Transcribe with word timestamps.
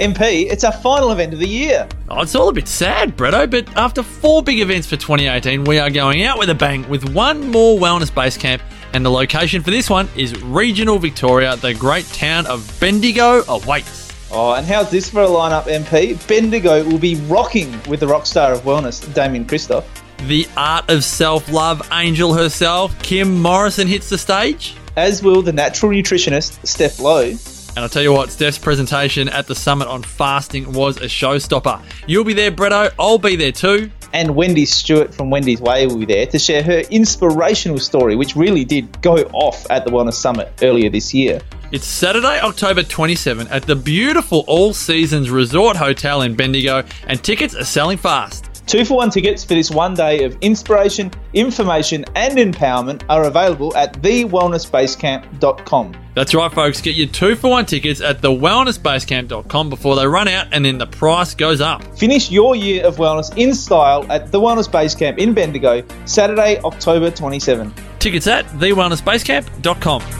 MP, 0.00 0.50
it's 0.50 0.64
our 0.64 0.72
final 0.72 1.12
event 1.12 1.34
of 1.34 1.40
the 1.40 1.46
year. 1.46 1.86
Oh, 2.08 2.22
it's 2.22 2.34
all 2.34 2.48
a 2.48 2.52
bit 2.54 2.66
sad, 2.66 3.18
Bretto, 3.18 3.50
but 3.50 3.68
after 3.76 4.02
four 4.02 4.42
big 4.42 4.58
events 4.60 4.86
for 4.86 4.96
2018, 4.96 5.64
we 5.64 5.78
are 5.78 5.90
going 5.90 6.22
out 6.22 6.38
with 6.38 6.48
a 6.48 6.54
bang 6.54 6.88
with 6.88 7.12
one 7.14 7.50
more 7.50 7.78
wellness 7.78 8.12
base 8.12 8.38
camp, 8.38 8.62
and 8.94 9.04
the 9.04 9.10
location 9.10 9.62
for 9.62 9.70
this 9.70 9.90
one 9.90 10.08
is 10.16 10.40
regional 10.42 10.98
Victoria. 10.98 11.54
The 11.56 11.74
great 11.74 12.06
town 12.06 12.46
of 12.46 12.74
Bendigo 12.80 13.42
awaits. 13.46 14.10
Oh, 14.30 14.54
and 14.54 14.66
how's 14.66 14.90
this 14.90 15.10
for 15.10 15.20
a 15.20 15.26
lineup, 15.26 15.64
MP? 15.64 16.26
Bendigo 16.26 16.82
will 16.84 16.98
be 16.98 17.16
rocking 17.26 17.70
with 17.86 18.00
the 18.00 18.06
rock 18.06 18.24
star 18.24 18.54
of 18.54 18.62
wellness, 18.62 19.12
Damian 19.12 19.44
Kristof. 19.44 19.84
The 20.26 20.48
art 20.56 20.88
of 20.88 21.04
self 21.04 21.52
love 21.52 21.86
angel 21.92 22.32
herself, 22.32 22.98
Kim 23.02 23.42
Morrison, 23.42 23.86
hits 23.86 24.08
the 24.08 24.16
stage. 24.16 24.76
As 24.96 25.22
will 25.22 25.42
the 25.42 25.52
natural 25.52 25.92
nutritionist, 25.92 26.66
Steph 26.66 27.00
Lowe. 27.00 27.34
And 27.70 27.78
I'll 27.78 27.88
tell 27.88 28.02
you 28.02 28.12
what, 28.12 28.30
Steph's 28.30 28.58
presentation 28.58 29.28
at 29.28 29.46
the 29.46 29.54
summit 29.54 29.88
on 29.88 30.02
fasting 30.02 30.72
was 30.72 30.96
a 30.96 31.04
showstopper. 31.04 31.82
You'll 32.06 32.24
be 32.24 32.34
there, 32.34 32.50
Bretto. 32.50 32.92
I'll 32.98 33.18
be 33.18 33.36
there 33.36 33.52
too. 33.52 33.90
And 34.12 34.34
Wendy 34.34 34.64
Stewart 34.64 35.14
from 35.14 35.30
Wendy's 35.30 35.60
Way 35.60 35.86
will 35.86 35.98
be 35.98 36.04
there 36.04 36.26
to 36.26 36.38
share 36.38 36.64
her 36.64 36.80
inspirational 36.90 37.78
story, 37.78 38.16
which 38.16 38.34
really 38.34 38.64
did 38.64 39.00
go 39.02 39.14
off 39.32 39.70
at 39.70 39.84
the 39.84 39.90
Wellness 39.92 40.14
Summit 40.14 40.52
earlier 40.62 40.90
this 40.90 41.14
year. 41.14 41.40
It's 41.70 41.86
Saturday, 41.86 42.40
October 42.40 42.82
27 42.82 43.46
at 43.46 43.62
the 43.62 43.76
beautiful 43.76 44.42
All 44.48 44.74
Seasons 44.74 45.30
Resort 45.30 45.76
Hotel 45.76 46.22
in 46.22 46.34
Bendigo, 46.34 46.82
and 47.06 47.22
tickets 47.22 47.54
are 47.54 47.64
selling 47.64 47.98
fast. 47.98 48.49
Two 48.70 48.84
for 48.84 48.98
one 48.98 49.10
tickets 49.10 49.42
for 49.42 49.54
this 49.54 49.68
one 49.68 49.94
day 49.94 50.22
of 50.22 50.38
inspiration, 50.42 51.10
information, 51.34 52.04
and 52.14 52.38
empowerment 52.38 53.02
are 53.08 53.24
available 53.24 53.76
at 53.76 53.94
thewellnessbasecamp.com. 53.94 55.96
That's 56.14 56.36
right, 56.36 56.52
folks. 56.52 56.80
Get 56.80 56.94
your 56.94 57.08
two 57.08 57.34
for 57.34 57.50
one 57.50 57.66
tickets 57.66 58.00
at 58.00 58.20
thewellnessbasecamp.com 58.20 59.70
before 59.70 59.96
they 59.96 60.06
run 60.06 60.28
out 60.28 60.46
and 60.52 60.64
then 60.64 60.78
the 60.78 60.86
price 60.86 61.34
goes 61.34 61.60
up. 61.60 61.82
Finish 61.98 62.30
your 62.30 62.54
year 62.54 62.86
of 62.86 62.98
wellness 62.98 63.36
in 63.36 63.54
style 63.54 64.06
at 64.08 64.30
the 64.30 64.40
Wellness 64.40 64.70
Base 64.70 64.94
Camp 64.94 65.18
in 65.18 65.34
Bendigo, 65.34 65.82
Saturday, 66.04 66.60
October 66.60 67.10
27. 67.10 67.74
Tickets 67.98 68.28
at 68.28 68.46
thewellnessbasecamp.com. 68.46 70.19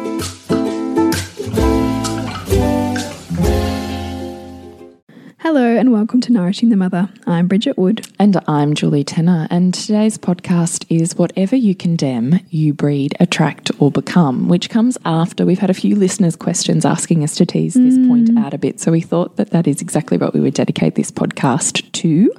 Hello 5.53 5.75
and 5.75 5.91
welcome 5.91 6.21
to 6.21 6.31
Nourishing 6.31 6.69
the 6.69 6.77
Mother. 6.77 7.09
I'm 7.27 7.49
Bridget 7.49 7.77
Wood. 7.77 8.07
And 8.17 8.41
I'm 8.47 8.73
Julie 8.73 9.03
Tenner. 9.03 9.49
And 9.51 9.73
today's 9.73 10.17
podcast 10.17 10.85
is 10.87 11.17
Whatever 11.17 11.57
You 11.57 11.75
Condemn, 11.75 12.39
You 12.49 12.73
Breed, 12.73 13.17
Attract, 13.19 13.69
or 13.77 13.91
Become, 13.91 14.47
which 14.47 14.69
comes 14.69 14.97
after 15.03 15.45
we've 15.45 15.59
had 15.59 15.69
a 15.69 15.73
few 15.73 15.97
listeners' 15.97 16.37
questions 16.37 16.85
asking 16.85 17.25
us 17.25 17.35
to 17.35 17.45
tease 17.45 17.73
this 17.73 17.97
point 18.07 18.29
mm. 18.29 18.41
out 18.41 18.53
a 18.53 18.57
bit. 18.57 18.79
So 18.79 18.93
we 18.93 19.01
thought 19.01 19.35
that 19.35 19.49
that 19.49 19.67
is 19.67 19.81
exactly 19.81 20.17
what 20.17 20.33
we 20.33 20.39
would 20.39 20.53
dedicate 20.53 20.95
this 20.95 21.11
podcast 21.11 21.91
to. 21.91 22.33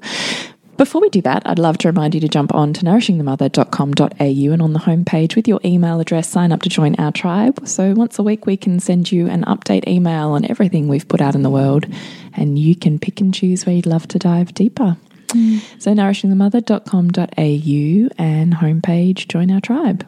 Before 0.83 1.00
we 1.00 1.11
do 1.11 1.22
that, 1.22 1.44
I'd 1.47 1.61
love 1.61 1.78
to 1.78 1.86
remind 1.86 2.12
you 2.12 2.20
to 2.22 2.28
jump 2.28 2.52
on 2.52 2.72
to 2.72 2.84
nourishingthemother.com.au 2.84 4.52
and 4.52 4.62
on 4.62 4.72
the 4.72 4.80
homepage 4.80 5.36
with 5.36 5.47
your 5.47 5.61
email 5.64 6.00
address, 6.00 6.28
sign 6.28 6.50
up 6.50 6.62
to 6.62 6.69
join 6.69 6.97
our 6.97 7.12
tribe. 7.12 7.69
So 7.69 7.92
once 7.92 8.19
a 8.19 8.24
week, 8.24 8.47
we 8.47 8.56
can 8.56 8.80
send 8.80 9.12
you 9.12 9.28
an 9.28 9.44
update 9.44 9.86
email 9.86 10.30
on 10.30 10.44
everything 10.44 10.89
we've 10.89 11.06
put 11.06 11.20
out 11.20 11.36
in 11.36 11.42
the 11.42 11.50
world, 11.50 11.86
and 12.33 12.58
you 12.58 12.74
can 12.74 12.98
pick 12.98 13.20
and 13.20 13.33
choose 13.33 13.64
where 13.64 13.77
you'd 13.77 13.86
love 13.86 14.08
to 14.08 14.19
dive 14.19 14.55
deeper. 14.55 14.97
So 15.79 15.95
nourishingthemother.com.au 15.95 18.08
and 18.18 18.52
homepage, 18.52 19.28
join 19.28 19.52
our 19.52 19.61
tribe. 19.61 20.05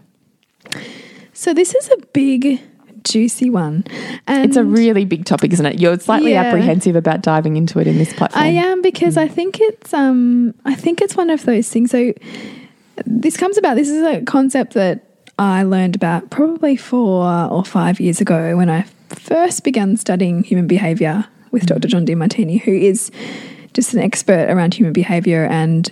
So 1.32 1.54
this 1.54 1.72
is 1.72 1.88
a 1.90 1.98
big, 2.12 2.60
juicy 3.04 3.50
one. 3.50 3.84
And 4.26 4.44
It's 4.46 4.56
a 4.56 4.64
really 4.64 5.04
big 5.04 5.24
topic, 5.24 5.52
isn't 5.52 5.66
it? 5.66 5.78
You're 5.80 5.98
slightly 6.00 6.32
Yeah. 6.32 6.42
apprehensive 6.44 6.96
about 6.96 7.22
diving 7.22 7.56
into 7.56 7.78
it 7.78 7.86
in 7.86 7.98
this 7.98 8.12
platform. 8.12 8.42
I 8.44 8.48
am 8.48 8.82
because 8.82 9.16
I 9.16 9.28
think 9.28 9.60
it's 9.60 9.94
um 9.94 10.54
I 10.64 10.74
think 10.74 11.00
it's 11.00 11.16
one 11.16 11.30
of 11.30 11.44
those 11.44 11.68
things. 11.68 11.90
So 11.90 12.12
this 13.06 13.36
comes 13.36 13.58
about 13.58 13.76
this 13.76 13.88
is 13.88 14.02
a 14.02 14.22
concept 14.22 14.74
that 14.74 15.04
I 15.38 15.62
learned 15.64 15.96
about 15.96 16.30
probably 16.30 16.76
four 16.76 17.24
or 17.50 17.64
five 17.64 18.00
years 18.00 18.20
ago 18.20 18.56
when 18.56 18.70
I 18.70 18.84
first 19.08 19.64
began 19.64 19.96
studying 19.96 20.44
human 20.44 20.66
behavior 20.66 21.26
with 21.50 21.66
Dr. 21.66 21.88
John 21.88 22.06
Demartini, 22.06 22.60
who 22.60 22.72
is 22.72 23.10
just 23.74 23.94
an 23.94 24.00
expert 24.00 24.48
around 24.48 24.74
human 24.74 24.92
behavior 24.92 25.44
and 25.44 25.90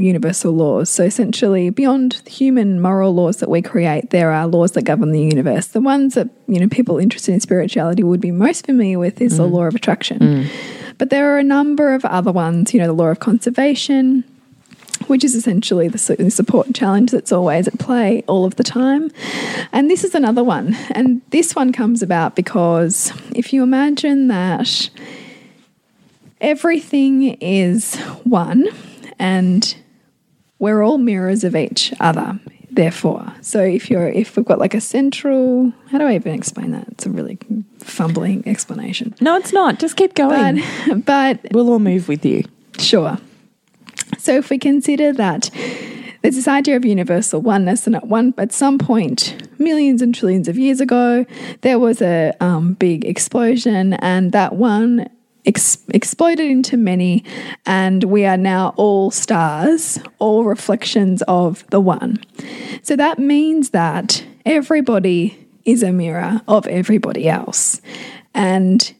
universal 0.00 0.52
laws. 0.52 0.90
So 0.90 1.04
essentially, 1.04 1.70
beyond 1.70 2.22
the 2.24 2.30
human 2.30 2.80
moral 2.80 3.14
laws 3.14 3.38
that 3.38 3.50
we 3.50 3.62
create, 3.62 4.10
there 4.10 4.32
are 4.32 4.46
laws 4.46 4.72
that 4.72 4.82
govern 4.82 5.12
the 5.12 5.20
universe. 5.20 5.68
The 5.68 5.80
ones 5.80 6.14
that 6.14 6.28
you 6.48 6.60
know 6.60 6.68
people 6.68 6.98
interested 6.98 7.32
in 7.32 7.40
spirituality 7.40 8.02
would 8.02 8.20
be 8.20 8.30
most 8.30 8.66
familiar 8.66 8.98
with 8.98 9.20
is 9.20 9.36
the 9.36 9.46
mm. 9.46 9.52
law 9.52 9.64
of 9.64 9.74
attraction. 9.74 10.18
Mm. 10.18 10.50
But 10.98 11.10
there 11.10 11.34
are 11.34 11.38
a 11.38 11.44
number 11.44 11.94
of 11.94 12.04
other 12.04 12.32
ones. 12.32 12.74
You 12.74 12.80
know, 12.80 12.86
the 12.86 12.92
law 12.92 13.08
of 13.08 13.20
conservation, 13.20 14.24
which 15.06 15.24
is 15.24 15.34
essentially 15.34 15.88
the 15.88 16.16
the 16.18 16.30
support 16.30 16.66
and 16.66 16.74
challenge 16.74 17.10
that's 17.10 17.32
always 17.32 17.68
at 17.68 17.78
play 17.78 18.24
all 18.26 18.44
of 18.44 18.56
the 18.56 18.64
time. 18.64 19.10
And 19.72 19.90
this 19.90 20.04
is 20.04 20.14
another 20.14 20.44
one. 20.44 20.74
And 20.90 21.22
this 21.30 21.54
one 21.54 21.72
comes 21.72 22.02
about 22.02 22.36
because 22.36 23.12
if 23.34 23.52
you 23.52 23.62
imagine 23.62 24.28
that 24.28 24.90
everything 26.40 27.34
is 27.40 27.96
one 28.24 28.66
and 29.18 29.76
we're 30.60 30.82
all 30.82 30.98
mirrors 30.98 31.42
of 31.42 31.56
each 31.56 31.92
other 31.98 32.38
therefore 32.70 33.34
so 33.40 33.60
if 33.60 33.90
you're 33.90 34.08
if 34.08 34.36
we've 34.36 34.46
got 34.46 34.60
like 34.60 34.74
a 34.74 34.80
central 34.80 35.72
how 35.90 35.98
do 35.98 36.04
i 36.04 36.14
even 36.14 36.32
explain 36.32 36.70
that 36.70 36.86
it's 36.88 37.04
a 37.04 37.10
really 37.10 37.36
fumbling 37.80 38.46
explanation 38.46 39.12
no, 39.20 39.36
it's 39.36 39.52
not. 39.52 39.78
Just 39.78 39.96
keep 39.96 40.14
going. 40.14 40.62
but 41.04 41.04
but 41.42 41.52
we'll 41.52 41.70
all 41.70 41.78
move 41.78 42.08
with 42.08 42.24
you. 42.24 42.44
Sure. 42.78 43.18
So 44.18 44.36
if 44.36 44.50
we 44.50 44.58
consider 44.58 45.12
that 45.12 45.50
there's 46.22 46.36
this 46.36 46.48
idea 46.48 46.76
of 46.76 46.84
universal 46.84 47.40
oneness, 47.40 47.86
and 47.86 47.96
at 47.96 48.06
one 48.06 48.34
at 48.38 48.52
some 48.52 48.78
point, 48.78 49.36
millions 49.58 50.02
and 50.02 50.14
trillions 50.14 50.48
of 50.48 50.58
years 50.58 50.80
ago, 50.80 51.26
there 51.60 51.78
was 51.78 52.00
a 52.00 52.32
um, 52.40 52.74
big 52.74 53.04
explosion, 53.04 53.94
and 53.94 54.32
that 54.32 54.54
one 54.54 55.08
ex- 55.44 55.78
exploded 55.88 56.50
into 56.50 56.76
many, 56.76 57.24
and 57.66 58.04
we 58.04 58.24
are 58.24 58.36
now 58.36 58.74
all 58.76 59.10
stars, 59.10 59.98
all 60.18 60.44
reflections 60.44 61.22
of 61.28 61.64
the 61.70 61.80
one. 61.80 62.18
So 62.82 62.96
that 62.96 63.18
means 63.18 63.70
that 63.70 64.24
everybody 64.44 65.48
is 65.64 65.82
a 65.82 65.92
mirror 65.92 66.40
of 66.48 66.66
everybody 66.66 67.28
else, 67.28 67.80
and 68.34 68.92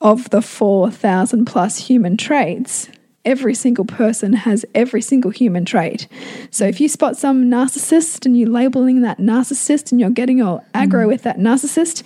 of 0.00 0.28
the 0.30 0.42
4,000 0.42 1.46
plus 1.46 1.78
human 1.78 2.16
traits, 2.16 2.88
every 3.24 3.54
single 3.54 3.84
person 3.84 4.34
has 4.34 4.64
every 4.74 5.00
single 5.00 5.30
human 5.30 5.64
trait. 5.64 6.06
So 6.50 6.66
if 6.66 6.80
you 6.80 6.88
spot 6.88 7.16
some 7.16 7.46
narcissist 7.46 8.26
and 8.26 8.38
you're 8.38 8.50
labeling 8.50 9.00
that 9.00 9.18
narcissist 9.18 9.92
and 9.92 10.00
you're 10.00 10.10
getting 10.10 10.42
all 10.42 10.64
aggro 10.74 11.04
mm. 11.04 11.08
with 11.08 11.22
that 11.22 11.38
narcissist, 11.38 12.02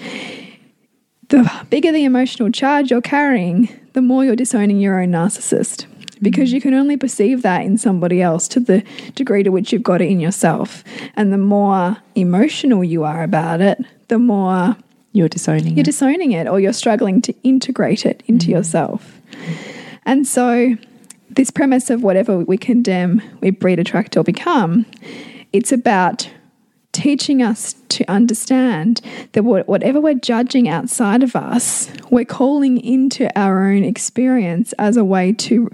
the 1.29 1.51
bigger 1.71 1.93
the 1.93 2.05
emotional 2.05 2.51
charge 2.51 2.91
you're 2.91 3.01
carrying, 3.01 3.69
the 3.93 4.03
more 4.03 4.25
you're 4.25 4.37
disowning 4.37 4.81
your 4.81 5.01
own 5.01 5.11
narcissist. 5.11 5.87
Because 6.21 6.51
mm. 6.51 6.55
you 6.55 6.61
can 6.61 6.75
only 6.75 6.97
perceive 6.97 7.43
that 7.43 7.63
in 7.63 7.79
somebody 7.79 8.21
else 8.21 8.49
to 8.49 8.61
the 8.61 8.83
degree 9.15 9.43
to 9.43 9.51
which 9.51 9.73
you've 9.73 9.83
got 9.83 10.01
it 10.01 10.09
in 10.09 10.21
yourself. 10.21 10.83
And 11.15 11.33
the 11.33 11.39
more 11.39 11.99
emotional 12.15 12.83
you 12.83 13.05
are 13.05 13.23
about 13.23 13.61
it, 13.61 13.79
the 14.09 14.19
more 14.19 14.77
You're 15.13 15.29
disowning 15.29 15.77
you're 15.77 15.83
it. 15.83 15.85
disowning 15.85 16.33
it 16.33 16.49
or 16.49 16.61
you're 16.61 16.73
struggling 16.73 17.23
to 17.23 17.35
integrate 17.43 18.05
it 18.05 18.23
into 18.27 18.47
mm. 18.47 18.51
yourself. 18.51 19.21
And 20.05 20.27
so, 20.27 20.77
this 21.31 21.51
premise 21.51 21.91
of 21.91 22.03
whatever 22.03 22.39
we 22.39 22.57
condemn, 22.57 23.23
we 23.41 23.51
breed, 23.51 23.79
attract, 23.79 24.17
or 24.17 24.25
become, 24.25 24.87
it's 25.53 25.71
about 25.71 26.29
teaching 26.99 27.43
us 27.43 27.75
to 27.91 28.05
understand 28.11 29.01
that 29.33 29.45
whatever 29.45 30.01
we're 30.01 30.15
judging 30.15 30.69
outside 30.69 31.23
of 31.23 31.37
us, 31.37 31.89
we're 32.11 32.25
calling 32.25 32.79
into 32.79 33.31
our 33.39 33.69
own 33.69 33.85
experience 33.85 34.73
as 34.75 34.97
a 34.97 35.05
way 35.05 35.33
to 35.33 35.71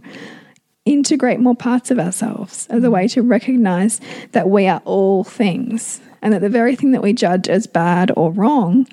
integrate 0.85 1.41
more 1.41 1.57
parts 1.57 1.91
of 1.91 1.99
ourselves, 1.99 2.67
as 2.69 2.85
a 2.85 2.91
way 2.91 3.09
to 3.09 3.23
recognize 3.23 4.01
that 4.33 4.51
we 4.51 4.67
are 4.67 4.83
all 4.85 5.25
things 5.25 6.01
and 6.21 6.35
that 6.35 6.43
the 6.43 6.49
very 6.51 6.77
thing 6.77 6.93
that 6.93 7.03
we 7.03 7.15
judge 7.15 7.49
as 7.49 7.67
bad 7.67 8.13
or 8.17 8.31
wrong 8.31 8.87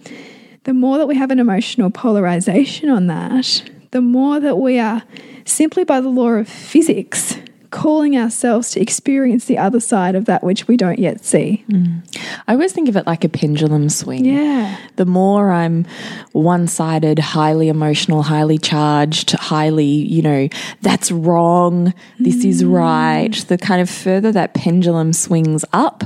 the 0.63 0.73
more 0.73 0.99
that 0.99 1.07
we 1.07 1.15
have 1.15 1.31
an 1.31 1.39
emotional 1.39 1.89
polarization 1.89 2.89
on 2.89 3.07
that, 3.07 3.63
the 3.89 4.01
more 4.01 4.39
that 4.39 4.57
we 4.57 4.79
are 4.79 5.01
simply 5.43 5.83
by 5.83 5.99
the 5.99 6.09
law 6.09 6.29
of 6.29 6.47
physics 6.47 7.35
calling 7.71 8.17
ourselves 8.17 8.71
to 8.71 8.81
experience 8.81 9.45
the 9.45 9.57
other 9.57 9.79
side 9.79 10.13
of 10.13 10.25
that 10.25 10.43
which 10.43 10.67
we 10.67 10.77
don't 10.77 10.99
yet 10.99 11.23
see. 11.25 11.63
Mm. 11.69 12.01
I 12.47 12.53
always 12.53 12.73
think 12.73 12.89
of 12.89 12.97
it 12.97 13.07
like 13.07 13.23
a 13.23 13.29
pendulum 13.29 13.89
swing. 13.89 14.25
Yeah. 14.25 14.77
The 14.97 15.05
more 15.05 15.51
I'm 15.51 15.85
one 16.33 16.67
sided, 16.67 17.17
highly 17.17 17.69
emotional, 17.69 18.23
highly 18.23 18.57
charged, 18.57 19.31
highly, 19.31 19.85
you 19.85 20.21
know, 20.21 20.49
that's 20.81 21.11
wrong, 21.11 21.93
this 22.19 22.43
is 22.43 22.63
mm. 22.63 22.73
right, 22.73 23.33
the 23.47 23.57
kind 23.57 23.81
of 23.81 23.89
further 23.89 24.31
that 24.31 24.53
pendulum 24.53 25.13
swings 25.13 25.65
up 25.73 26.03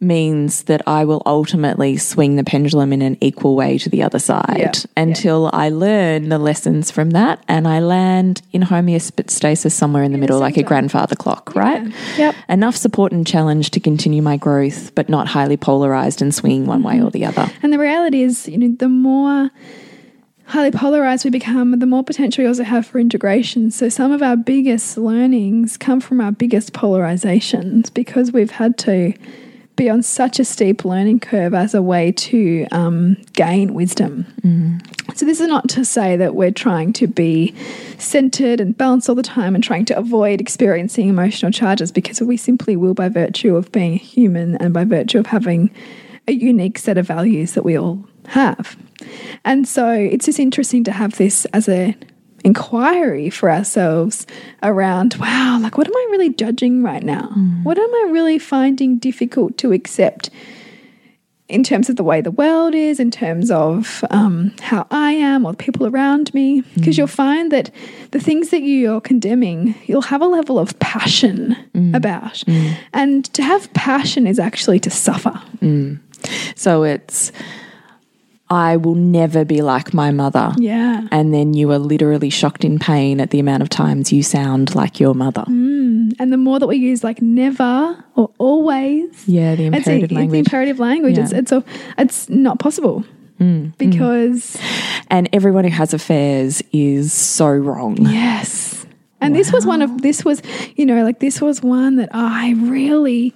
means 0.00 0.64
that 0.64 0.82
I 0.86 1.04
will 1.04 1.22
ultimately 1.26 1.96
swing 1.96 2.36
the 2.36 2.44
pendulum 2.44 2.92
in 2.92 3.02
an 3.02 3.16
equal 3.20 3.56
way 3.56 3.78
to 3.78 3.88
the 3.88 4.02
other 4.02 4.18
side 4.18 4.58
Yeah. 4.58 4.72
until 4.96 5.50
I 5.52 5.70
learn 5.70 6.28
the 6.28 6.38
lessons 6.38 6.90
from 6.90 7.10
that 7.10 7.42
and 7.48 7.66
I 7.66 7.80
land 7.80 8.42
in 8.52 8.62
homeostasis 8.62 9.72
somewhere 9.72 10.02
in 10.02 10.12
the 10.12 10.18
middle, 10.18 10.38
like 10.38 10.56
a 10.56 10.62
grandfather 10.62 11.16
clock, 11.16 11.54
right? 11.54 11.92
Yep. 12.18 12.34
Enough 12.48 12.76
support 12.76 13.12
and 13.12 13.26
challenge 13.26 13.70
to 13.70 13.80
continue 13.80 14.22
my 14.22 14.36
growth, 14.36 14.94
but 14.94 15.08
not 15.08 15.28
highly 15.28 15.56
polarized 15.56 16.20
and 16.20 16.34
swinging 16.34 16.66
one 16.66 16.82
way 16.82 16.96
or 16.96 17.04
mm-hmm. 17.04 17.08
the 17.10 17.24
other. 17.24 17.50
And 17.62 17.72
the 17.72 17.78
reality 17.78 18.22
is, 18.22 18.48
you 18.48 18.58
know, 18.58 18.74
the 18.78 18.88
more 18.88 19.50
highly 20.46 20.70
polarized 20.70 21.24
we 21.24 21.30
become, 21.30 21.76
the 21.78 21.86
more 21.86 22.04
potential 22.04 22.42
we 22.42 22.48
also 22.48 22.62
have 22.62 22.86
for 22.86 22.98
integration. 22.98 23.70
So 23.70 23.88
some 23.88 24.12
of 24.12 24.22
our 24.22 24.36
biggest 24.36 24.96
learnings 24.96 25.76
come 25.76 26.00
from 26.00 26.20
our 26.20 26.32
biggest 26.32 26.72
polarizations 26.72 27.92
because 27.92 28.32
we've 28.32 28.52
had 28.52 28.78
to 28.78 29.12
be 29.76 29.90
on 29.90 30.02
such 30.02 30.40
a 30.40 30.44
steep 30.44 30.84
learning 30.84 31.20
curve 31.20 31.54
as 31.54 31.74
a 31.74 31.82
way 31.82 32.10
to 32.12 32.66
um, 32.72 33.16
gain 33.34 33.74
wisdom. 33.74 34.26
So 35.14 35.24
this 35.24 35.40
is 35.40 35.48
not 35.48 35.68
to 35.70 35.84
say 35.84 36.16
that 36.16 36.34
we're 36.34 36.50
trying 36.50 36.92
to 36.94 37.06
be 37.06 37.54
centered 37.98 38.60
and 38.60 38.76
balanced 38.76 39.08
all 39.08 39.14
the 39.14 39.22
time 39.22 39.54
and 39.54 39.62
trying 39.62 39.84
to 39.86 39.96
avoid 39.96 40.40
experiencing 40.40 41.08
emotional 41.08 41.52
charges 41.52 41.92
because 41.92 42.20
we 42.20 42.36
simply 42.36 42.76
will 42.76 42.94
by 42.94 43.08
virtue 43.08 43.56
of 43.56 43.70
being 43.72 43.96
human 43.98 44.56
and 44.56 44.74
by 44.74 44.84
virtue 44.84 45.18
of 45.18 45.26
having 45.26 45.70
a 46.28 46.32
unique 46.32 46.78
set 46.78 46.98
of 46.98 47.06
values 47.06 47.52
that 47.52 47.64
we 47.64 47.78
all 47.78 48.04
have. 48.28 48.76
And 49.44 49.68
so 49.68 49.90
it's 49.90 50.26
just 50.26 50.40
interesting 50.40 50.84
to 50.84 50.92
have 50.92 51.16
this 51.16 51.44
as 51.46 51.68
a 51.68 51.96
inquiry 52.46 53.28
for 53.28 53.50
ourselves 53.50 54.26
around 54.62 55.14
wow 55.16 55.58
like 55.60 55.76
what 55.76 55.86
am 55.86 55.96
i 55.96 56.06
really 56.10 56.30
judging 56.30 56.82
right 56.82 57.02
now 57.02 57.28
mm. 57.36 57.62
what 57.64 57.78
am 57.78 57.94
i 57.94 58.08
really 58.10 58.38
finding 58.38 58.98
difficult 58.98 59.58
to 59.58 59.72
accept 59.72 60.30
in 61.48 61.62
terms 61.62 61.88
of 61.88 61.96
the 61.96 62.02
way 62.02 62.20
the 62.20 62.30
world 62.30 62.74
is, 62.74 62.98
in 62.98 63.10
terms 63.10 63.50
of 63.50 64.04
um, 64.10 64.52
how 64.60 64.86
I 64.90 65.12
am 65.12 65.46
or 65.46 65.52
the 65.52 65.58
people 65.58 65.86
around 65.86 66.34
me. 66.34 66.62
Mm. 66.62 66.74
Because 66.74 66.98
you'll 66.98 67.06
find 67.06 67.52
that 67.52 67.70
the 68.10 68.18
things 68.18 68.50
that 68.50 68.62
you're 68.62 69.00
condemning, 69.00 69.74
you'll 69.86 70.02
have 70.02 70.22
a 70.22 70.26
level 70.26 70.58
of 70.58 70.76
passion 70.80 71.56
mm. 71.72 71.94
about. 71.94 72.42
And 72.92 73.24
to 73.34 73.42
have 73.42 73.72
passion 73.74 74.26
is 74.26 74.38
actually 74.38 74.80
to 74.80 74.90
suffer. 74.90 75.40
So 76.56 76.82
it's, 76.82 77.30
I 78.48 78.76
will 78.76 78.94
never 78.94 79.44
be 79.44 79.60
like 79.62 79.92
my 79.92 80.10
mother. 80.12 80.54
Yeah. 80.58 81.08
And 81.10 81.34
then 81.34 81.52
you 81.54 81.70
are 81.72 81.78
literally 81.78 82.30
shocked 82.30 82.64
in 82.64 82.78
pain 82.78 83.20
at 83.20 83.30
the 83.30 83.40
amount 83.40 83.62
of 83.62 83.68
times 83.68 84.12
you 84.12 84.22
sound 84.22 84.74
like 84.74 85.00
your 85.00 85.14
mother. 85.14 85.42
Mm. 85.48 86.14
And 86.20 86.32
the 86.32 86.36
more 86.36 86.58
that 86.60 86.66
we 86.68 86.76
use 86.76 87.02
like 87.02 87.20
never 87.20 88.04
or 88.14 88.30
always, 88.38 89.26
Yeah, 89.28 89.56
the 89.56 89.66
it's, 89.66 89.76
imperative 89.78 90.04
it's 90.04 90.08
the 90.10 90.14
language. 90.14 90.38
imperative 90.38 90.78
language. 90.78 91.18
It's, 91.18 91.32
Yeah. 91.32 91.38
it's, 91.38 91.52
a, 91.52 91.64
it's 91.98 92.28
not 92.28 92.58
possible. 92.60 93.04
Mm, 93.40 93.66
mm. 93.66 93.78
Because 93.78 94.56
and 95.10 95.28
everyone 95.32 95.64
who 95.64 95.70
has 95.70 95.92
affairs 95.92 96.62
is 96.72 97.12
so 97.12 97.48
wrong. 97.50 97.98
Yes. 98.00 98.65
And 99.20 99.34
this 99.34 99.50
was 99.52 99.66
one 99.66 99.82
of 99.82 100.02
this 100.02 100.24
was, 100.24 100.40
you 100.76 100.84
know, 100.86 101.02
like 101.02 101.18
this 101.20 101.40
was 101.40 101.62
one 101.62 101.96
that 101.96 102.10
I 102.12 102.52
really 102.58 103.34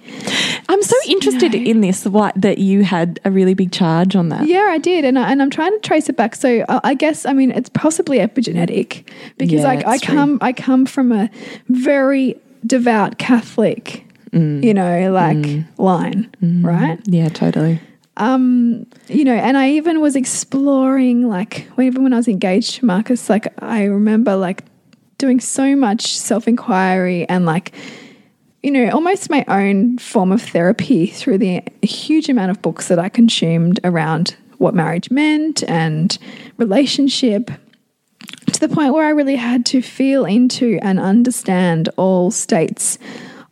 I'm 0.69 0.81
so 0.81 0.95
interested 1.07 1.53
in 1.55 1.81
this, 1.81 2.05
what, 2.05 2.33
that 2.39 2.59
you 2.59 2.83
had 2.83 3.19
a 3.25 3.31
really 3.31 3.53
big 3.55 3.71
charge 3.73 4.15
on 4.15 4.29
that. 4.29 4.47
Yeah, 4.47 4.67
I 4.69 4.77
did, 4.77 5.03
and 5.03 5.19
I, 5.19 5.29
and 5.31 5.41
I'm 5.41 5.49
trying 5.49 5.71
to 5.73 5.79
trace 5.79 6.07
it 6.07 6.15
back. 6.15 6.35
So 6.35 6.63
I, 6.69 6.79
I 6.83 6.93
guess 6.93 7.25
I 7.25 7.33
mean 7.33 7.51
it's 7.51 7.69
possibly 7.69 8.19
epigenetic 8.19 9.05
because 9.37 9.61
Yeah, 9.61 9.69
I, 9.69 9.81
I 9.85 9.93
it's 9.95 10.03
true. 10.03 10.15
come 10.15 10.37
I 10.41 10.53
come 10.53 10.85
from 10.85 11.11
a 11.11 11.29
very 11.67 12.39
devout 12.65 13.17
Catholic, 13.17 14.05
Mm. 14.31 14.63
you 14.63 14.73
know, 14.73 15.11
like 15.11 15.65
line, 15.77 16.29
right? 16.41 16.99
Yeah, 17.05 17.27
totally. 17.27 17.81
Um, 18.15 18.85
you 19.09 19.25
know, 19.25 19.33
and 19.35 19.57
I 19.57 19.71
even 19.71 19.99
was 19.99 20.15
exploring 20.15 21.27
like 21.27 21.67
when- 21.75 21.87
even 21.87 22.03
when 22.03 22.13
I 22.13 22.17
was 22.17 22.27
engaged 22.29 22.75
to 22.75 22.85
Marcus, 22.85 23.29
like 23.29 23.47
I 23.61 23.83
remember 23.85 24.35
like 24.37 24.63
doing 25.21 25.39
so 25.39 25.75
much 25.75 26.17
self 26.17 26.47
inquiry 26.47 27.29
and 27.29 27.45
like 27.45 27.73
you 28.63 28.69
know, 28.69 28.89
almost 28.91 29.29
my 29.29 29.43
own 29.47 29.97
form 29.97 30.31
of 30.31 30.41
therapy 30.41 31.07
through 31.07 31.39
the 31.39 31.63
huge 31.81 32.29
amount 32.29 32.51
of 32.51 32.61
books 32.61 32.89
that 32.89 32.99
I 32.99 33.09
consumed 33.09 33.79
around 33.83 34.35
what 34.59 34.75
marriage 34.75 35.09
meant 35.09 35.63
and 35.63 36.15
relationship 36.57 37.49
to 38.51 38.59
the 38.59 38.69
point 38.69 38.93
where 38.93 39.05
I 39.05 39.09
really 39.09 39.35
had 39.35 39.65
to 39.67 39.81
feel 39.81 40.25
into 40.25 40.77
and 40.83 40.99
understand 40.99 41.89
all 41.97 42.29
states 42.29 42.99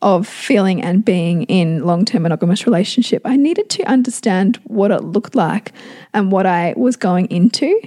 of 0.04 0.28
feeling 0.28 0.82
and 0.82 1.04
being 1.04 1.44
in 1.44 1.84
long 1.84 2.06
term 2.06 2.24
monogamous 2.24 2.68
relationship. 2.68 3.24
I 3.26 3.36
needed 3.36 3.70
to 3.72 3.84
understand 3.86 4.58
what 4.66 4.92
it 4.92 5.04
looked 5.04 5.34
like 5.34 5.72
and 6.14 6.32
what 6.32 6.46
I 6.46 6.74
was 6.78 6.96
going 6.96 7.26
into 7.28 7.82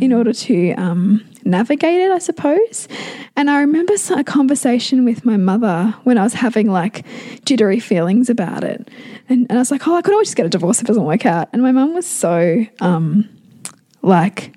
in 0.00 0.12
order 0.12 0.34
to 0.34 0.72
um, 0.74 1.24
navigate 1.48 2.00
it, 2.00 2.12
I 2.12 2.18
suppose. 2.18 2.86
And 3.36 3.50
I 3.50 3.60
remember 3.60 3.94
a 4.14 4.24
conversation 4.24 5.04
with 5.04 5.24
my 5.24 5.36
mother 5.36 5.94
when 6.04 6.18
I 6.18 6.22
was 6.22 6.34
having 6.34 6.70
like 6.70 7.04
jittery 7.44 7.80
feelings 7.80 8.30
about 8.30 8.64
it. 8.64 8.88
And, 9.28 9.46
and 9.48 9.58
I 9.58 9.60
was 9.60 9.70
like, 9.70 9.86
oh, 9.88 9.96
I 9.96 10.02
could 10.02 10.12
always 10.12 10.28
just 10.28 10.36
get 10.36 10.46
a 10.46 10.50
divorce 10.50 10.78
if 10.78 10.84
it 10.84 10.88
doesn't 10.88 11.04
work 11.04 11.26
out. 11.26 11.48
And 11.52 11.62
my 11.62 11.72
mum 11.72 11.94
was 11.94 12.06
so 12.06 12.64
um, 12.80 13.28
like 14.02 14.54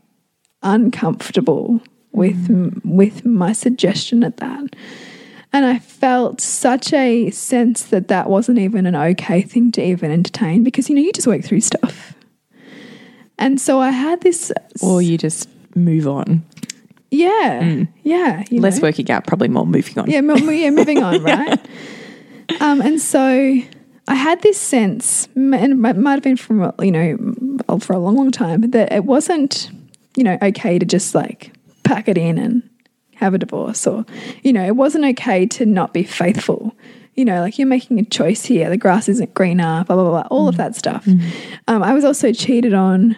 uncomfortable 0.61 1.81
with 2.11 2.81
with 2.83 3.25
my 3.25 3.53
suggestion 3.53 4.23
at 4.23 4.37
that. 4.37 4.75
And 5.53 5.65
I 5.65 5.79
felt 5.79 6.39
such 6.39 6.93
a 6.93 7.29
sense 7.31 7.83
that 7.83 8.07
that 8.07 8.29
wasn't 8.29 8.59
even 8.59 8.85
an 8.85 8.95
okay 8.95 9.41
thing 9.41 9.71
to 9.73 9.81
even 9.81 10.11
entertain 10.11 10.63
because 10.63 10.89
you 10.89 10.95
know 10.95 11.01
you 11.01 11.11
just 11.11 11.27
work 11.27 11.43
through 11.43 11.61
stuff. 11.61 12.15
And 13.37 13.59
so 13.59 13.79
I 13.79 13.89
had 13.89 14.21
this 14.21 14.51
Or 14.81 15.01
you 15.01 15.17
just 15.17 15.49
move 15.75 16.07
on. 16.07 16.43
Yeah, 17.11 17.83
yeah, 18.03 18.43
you 18.49 18.61
Less 18.61 18.77
know. 18.77 18.87
working 18.87 19.11
out, 19.11 19.27
probably 19.27 19.49
more 19.49 19.67
moving 19.67 19.99
on. 19.99 20.09
Yeah, 20.09 20.21
yeah, 20.21 20.69
moving 20.69 21.03
on, 21.03 21.21
right? 21.23 21.59
Um, 22.61 22.81
and 22.81 22.99
so 23.01 23.19
I 24.07 24.15
had 24.15 24.41
this 24.41 24.57
sense, 24.57 25.27
and 25.35 25.53
it 25.53 25.97
might 25.97 26.11
have 26.13 26.23
been 26.23 26.37
from 26.37 26.71
you 26.81 26.91
know 26.91 27.17
for 27.79 27.93
a 27.93 27.99
long, 27.99 28.15
long 28.15 28.31
time, 28.31 28.71
that 28.71 28.93
it 28.93 29.03
wasn't 29.03 29.69
you 30.15 30.23
know 30.23 30.37
okay 30.41 30.79
to 30.79 30.85
just 30.85 31.13
like 31.13 31.53
pack 31.83 32.07
it 32.07 32.17
in 32.17 32.37
and 32.37 32.67
have 33.15 33.33
a 33.33 33.37
divorce, 33.37 33.85
or 33.85 34.05
you 34.41 34.53
know 34.53 34.65
it 34.65 34.77
wasn't 34.77 35.03
okay 35.03 35.45
to 35.47 35.65
not 35.65 35.93
be 35.93 36.03
faithful. 36.03 36.73
You 37.15 37.25
know, 37.25 37.41
like 37.41 37.59
you're 37.59 37.67
making 37.67 37.99
a 37.99 38.05
choice 38.05 38.45
here. 38.45 38.69
The 38.69 38.77
grass 38.77 39.09
isn't 39.09 39.33
greener. 39.33 39.83
Blah 39.85 39.95
blah 39.97 40.09
blah. 40.09 40.27
All 40.31 40.47
of 40.47 40.55
that 40.55 40.75
stuff. 40.77 41.05
Um, 41.67 41.83
I 41.83 41.93
was 41.93 42.05
also 42.05 42.31
cheated 42.31 42.73
on 42.73 43.17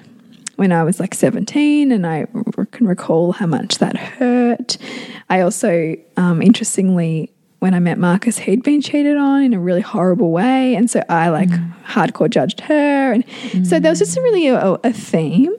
when 0.56 0.72
I 0.72 0.84
was 0.84 1.00
like 1.00 1.14
17, 1.14 1.92
and 1.92 2.06
I 2.06 2.26
can 2.72 2.88
recall 2.88 3.32
how 3.32 3.48
much 3.48 3.80
that 3.80 3.98
hurt. 3.98 4.78
I 5.30 5.42
also, 5.42 5.96
um, 6.18 6.42
interestingly, 6.42 7.32
when 7.64 7.74
I 7.74 7.80
met 7.80 7.98
Marcus, 7.98 8.38
he'd 8.38 8.62
been 8.62 8.82
cheated 8.82 9.16
on 9.16 9.42
in 9.42 9.54
a 9.54 9.60
really 9.60 9.80
horrible 9.80 10.32
way. 10.32 10.76
And 10.76 10.92
so 10.92 11.02
I 11.08 11.30
like 11.30 11.50
hardcore 11.86 12.30
judged 12.30 12.60
her. 12.60 13.14
And 13.14 13.24
so 13.66 13.80
there 13.80 13.90
was 13.90 14.00
just 14.00 14.18
a 14.18 14.22
really 14.22 14.48
a, 14.48 14.74
a 14.84 14.92
theme. 14.92 15.56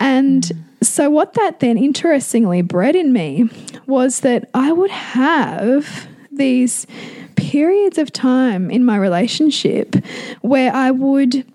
And 0.00 0.50
so 0.82 1.10
what 1.10 1.34
that 1.34 1.60
then 1.60 1.78
interestingly 1.78 2.62
bred 2.62 2.96
in 2.96 3.12
me 3.12 3.48
was 3.86 4.20
that 4.20 4.50
I 4.52 4.72
would 4.72 4.90
have 4.90 6.08
these 6.32 6.88
periods 7.36 7.98
of 7.98 8.12
time 8.12 8.68
in 8.68 8.84
my 8.84 8.96
relationship 8.96 9.94
where 10.40 10.74
I 10.74 10.90
would 10.90 11.46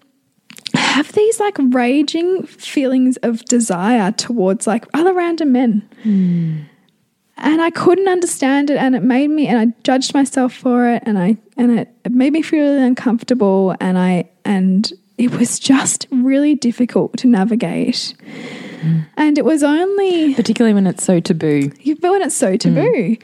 have 0.94 1.12
these 1.14 1.40
like 1.40 1.58
raging 1.72 2.44
feelings 2.44 3.18
of 3.18 3.44
desire 3.46 4.12
towards 4.12 4.68
like 4.68 4.86
other 4.94 5.12
random 5.12 5.52
men. 5.52 5.90
Hmm. 6.04 6.60
And 7.38 7.62
I 7.62 7.72
couldn't 7.72 8.08
understand 8.08 8.70
it 8.70 8.78
and 8.78 8.96
it 8.96 9.02
made 9.02 9.30
me 9.30 9.48
and 9.48 9.58
I 9.58 9.74
judged 9.84 10.14
myself 10.14 10.54
for 10.54 10.88
it 10.88 11.02
and 11.06 11.18
I 11.18 11.38
and 11.58 11.80
it, 11.80 11.90
it 12.06 12.12
made 12.12 12.32
me 12.32 12.44
feel 12.44 12.64
really 12.64 12.84
uncomfortable 12.84 13.76
and 13.82 13.98
I 13.98 14.30
and 14.46 14.92
it 15.18 15.32
was 15.32 15.58
just 15.60 16.06
really 16.12 16.54
difficult 16.54 17.18
to 17.18 17.28
navigate. 17.28 18.14
Hmm. 18.82 19.00
And 19.18 19.40
it 19.40 19.46
was 19.46 19.64
only 19.64 20.36
Particularly 20.36 20.76
when 20.76 20.86
it's 20.86 21.04
so 21.04 21.20
taboo. 21.20 21.72
you 21.82 21.96
feel 21.96 22.12
when 22.12 22.22
it's 22.22 22.36
so 22.36 22.52
hmm. 22.52 22.58
taboo. 22.58 23.18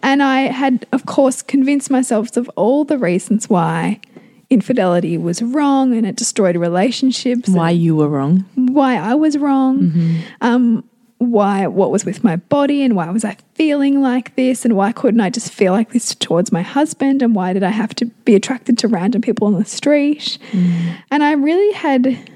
And 0.00 0.22
I 0.22 0.42
had, 0.42 0.86
of 0.92 1.06
course, 1.06 1.42
convinced 1.42 1.90
myself 1.90 2.36
of 2.36 2.48
all 2.54 2.84
the 2.84 2.98
reasons 2.98 3.50
why 3.50 4.00
infidelity 4.50 5.18
was 5.18 5.42
wrong 5.42 5.96
and 5.96 6.06
it 6.06 6.16
destroyed 6.16 6.56
relationships, 6.56 7.48
Why 7.48 7.70
you 7.70 7.96
were 7.96 8.08
wrong. 8.08 8.44
why 8.54 8.96
I 8.96 9.14
was 9.14 9.36
wrong. 9.36 9.80
Mm-hmm. 9.80 10.20
Um, 10.40 10.84
why 11.18 11.66
what 11.66 11.90
was 11.90 12.04
with 12.04 12.22
my 12.22 12.36
body 12.36 12.82
and 12.82 12.94
why 12.94 13.08
was 13.10 13.24
I 13.24 13.36
feeling 13.54 14.02
like 14.02 14.36
this 14.36 14.64
and 14.66 14.76
why 14.76 14.92
couldn't 14.92 15.20
I 15.20 15.30
just 15.30 15.50
feel 15.50 15.72
like 15.72 15.92
this 15.92 16.14
towards 16.14 16.52
my 16.52 16.60
husband 16.60 17.22
and 17.22 17.34
why 17.34 17.54
did 17.54 17.62
I 17.62 17.70
have 17.70 17.94
to 17.96 18.04
be 18.04 18.34
attracted 18.34 18.76
to 18.78 18.88
random 18.88 19.22
people 19.22 19.46
on 19.46 19.54
the 19.54 19.64
street 19.64 20.36
mm-hmm. 20.50 20.96
and 21.10 21.24
I 21.24 21.32
really 21.32 21.72
had 21.72 22.30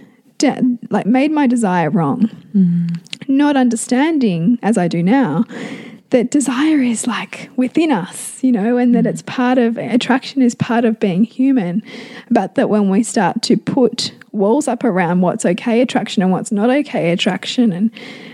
like 0.88 1.05
made 1.05 1.31
my 1.31 1.47
desire 1.47 1.90
wrong 1.90 2.31
mm-hmm. 2.55 2.87
not 3.29 3.55
understanding 3.55 4.59
as 4.62 4.79
I 4.79 4.88
do 4.88 5.02
now 5.02 5.45
that 6.11 6.31
desire 6.31 6.81
is 6.81 7.07
like 7.07 7.50
within 7.57 7.90
us, 7.93 8.43
you 8.43 8.52
know, 8.52 8.76
and 8.76 8.95
that 8.95 9.05
mm. 9.05 9.09
it's 9.09 9.23
part 9.23 9.59
of 9.59 9.79
attraction 9.79 10.43
is 10.43 10.55
part 10.55 10.85
of 10.85 11.00
being 11.00 11.25
human. 11.25 11.83
But 12.31 12.57
that 12.57 12.69
when 12.69 12.90
we 12.90 13.02
start 13.02 13.43
to 13.43 13.57
put 13.57 14.12
walls 14.33 14.69
up 14.69 14.85
around 14.85 15.23
what's 15.23 15.45
okay 15.45 15.81
attraction 15.81 16.23
and 16.23 16.31
what's 16.31 16.52
not 16.52 16.71
okay 16.71 17.11
attraction, 17.11 17.73
and 17.73 17.90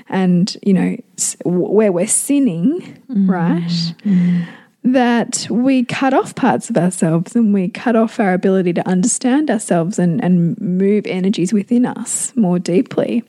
and 0.08 0.56
you 0.62 0.72
know 0.72 0.96
where 1.44 1.92
we're 1.92 2.06
sinning, 2.06 3.02
mm. 3.10 3.28
right? 3.28 3.62
Mm. 4.04 4.46
That 4.84 5.48
we 5.50 5.84
cut 5.84 6.14
off 6.14 6.36
parts 6.36 6.70
of 6.70 6.76
ourselves 6.76 7.34
and 7.34 7.52
we 7.52 7.68
cut 7.68 7.96
off 7.96 8.20
our 8.20 8.32
ability 8.32 8.72
to 8.74 8.88
understand 8.88 9.50
ourselves 9.50 9.98
and, 9.98 10.22
and 10.22 10.56
move 10.60 11.06
energies 11.08 11.52
within 11.52 11.84
us 11.84 12.32
more 12.36 12.60
deeply. 12.60 13.24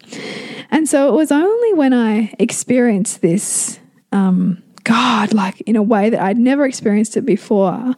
And 0.69 0.87
so 0.87 1.09
it 1.09 1.13
was 1.13 1.31
only 1.31 1.73
when 1.73 1.95
I 1.95 2.31
experienced 2.37 3.21
this 3.21 3.79
um, 4.11 4.61
God, 4.83 5.33
like 5.33 5.61
in 5.61 5.75
a 5.75 5.83
way 5.83 6.09
that 6.09 6.21
I'd 6.21 6.37
never 6.37 6.65
experienced 6.65 7.17
it 7.17 7.25
before, 7.25 7.93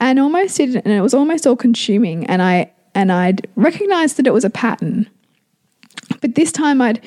and 0.00 0.18
almost 0.18 0.56
did, 0.56 0.76
and 0.76 0.88
it 0.88 1.00
was 1.00 1.14
almost 1.14 1.46
all 1.46 1.56
consuming. 1.56 2.26
And 2.26 2.42
I 2.42 2.72
and 2.94 3.10
I'd 3.10 3.46
recognized 3.56 4.16
that 4.18 4.26
it 4.26 4.32
was 4.32 4.44
a 4.44 4.50
pattern, 4.50 5.08
but 6.20 6.34
this 6.34 6.52
time 6.52 6.82
I'd 6.82 7.02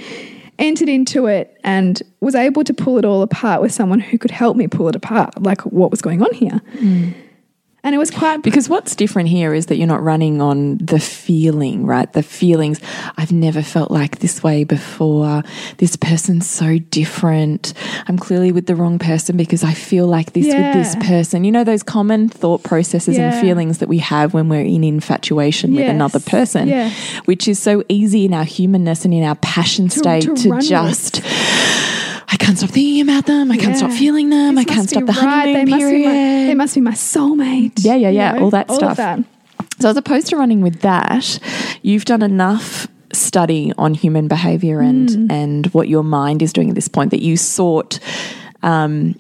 entered 0.58 0.90
into 0.90 1.26
it 1.28 1.58
and 1.64 2.02
was 2.20 2.36
able 2.36 2.64
to 2.66 2.74
pull 2.74 2.98
it 2.98 3.06
all 3.06 3.22
apart 3.22 3.62
with 3.62 3.72
someone 3.72 4.00
who 4.00 4.18
could 4.18 4.32
help 4.32 4.58
me 4.58 4.68
pull 4.68 4.90
it 4.90 4.96
apart, 4.96 5.42
like 5.42 5.62
what 5.62 5.90
was 5.92 6.02
going 6.02 6.22
on 6.22 6.34
here. 6.34 6.62
And 7.84 7.96
it 7.96 7.98
was 7.98 8.12
quite 8.12 8.42
Because 8.44 8.68
what's 8.68 8.96
different 8.96 9.30
here 9.30 9.54
is 9.54 9.68
that 9.68 9.78
you're 9.78 9.88
not 9.88 10.04
running 10.04 10.42
on 10.42 10.78
the 10.78 11.00
feeling, 11.00 11.86
right? 11.86 12.12
The 12.12 12.24
feelings. 12.24 12.80
I've 13.18 13.32
never 13.32 13.62
felt 13.62 13.90
like 13.90 14.20
this 14.20 14.44
way 14.44 14.64
before. 14.66 15.44
This 15.78 15.96
person's 15.96 16.50
so 16.50 16.78
different. 16.78 17.74
I'm 18.08 18.18
clearly 18.18 18.52
with 18.52 18.66
the 18.66 18.76
wrong 18.76 19.00
person 19.00 19.38
because 19.38 19.64
I 19.64 19.74
feel 19.74 20.08
like 20.08 20.34
this 20.34 20.46
with 20.48 20.74
this 20.74 20.96
person. 20.98 21.44
You 21.44 21.52
know, 21.52 21.64
those 21.64 21.84
common 21.84 22.28
thought 22.28 22.64
processes 22.64 23.18
Yeah. 23.18 23.32
and 23.32 23.42
feelings 23.42 23.78
that 23.78 23.88
we 23.88 24.00
have 24.00 24.34
when 24.34 24.50
we're 24.50 24.62
in 24.66 24.84
infatuation 24.84 25.74
with 25.74 25.88
another 25.88 26.20
person, 26.20 26.68
Yes. 26.68 26.94
which 27.26 27.48
is 27.48 27.60
so 27.60 27.84
easy 27.88 28.26
in 28.26 28.34
our 28.34 28.44
humanness 28.44 29.06
and 29.06 29.14
in 29.14 29.24
our 29.24 29.36
passion 29.36 29.90
state 29.90 30.24
to 30.24 30.34
to, 30.36 30.50
run 30.50 30.60
with. 30.60 31.22
I 32.32 32.36
can't 32.38 32.58
stop 32.58 32.70
thinking 32.70 33.02
about 33.02 33.26
them. 33.26 33.52
I 33.52 33.58
can't 33.58 33.76
stop 33.76 33.92
feeling 33.92 34.30
them. 34.30 34.56
This 34.56 34.66
I 34.66 34.74
can't 34.74 34.90
stop 34.90 35.06
the 35.06 35.14
right. 35.14 35.20
honeymoon 35.20 35.54
They 35.54 35.66
must 35.66 35.80
be 35.84 35.90
period. 35.90 36.06
my, 36.06 36.46
they 36.48 36.56
must 36.56 36.76
be 36.76 36.82
my 36.82 36.92
soulmate. 36.92 37.84
Yeah, 37.84 37.96
yeah, 37.96 38.10
you 38.10 38.16
yeah, 38.18 38.40
all 38.40 38.50
that 38.52 38.70
of 38.70 38.76
stuff. 38.76 38.98
that. 38.98 39.20
So, 39.80 39.90
as 39.90 39.98
opposed 39.98 40.28
to 40.28 40.38
running 40.38 40.62
with 40.62 40.82
that, 40.82 41.40
you've 41.82 42.06
done 42.06 42.22
enough 42.22 42.88
study 43.14 43.74
on 43.78 43.94
human 43.96 44.28
behavior 44.28 44.80
and 44.82 45.10
Mm. 45.10 45.32
and 45.32 45.66
what 45.68 45.88
your 45.90 46.04
mind 46.04 46.42
is 46.44 46.54
doing 46.54 46.70
at 46.70 46.76
this 46.76 46.88
point 46.88 47.10
that 47.12 47.22
you 47.24 47.36
sought 47.38 48.00
um, 48.62 49.16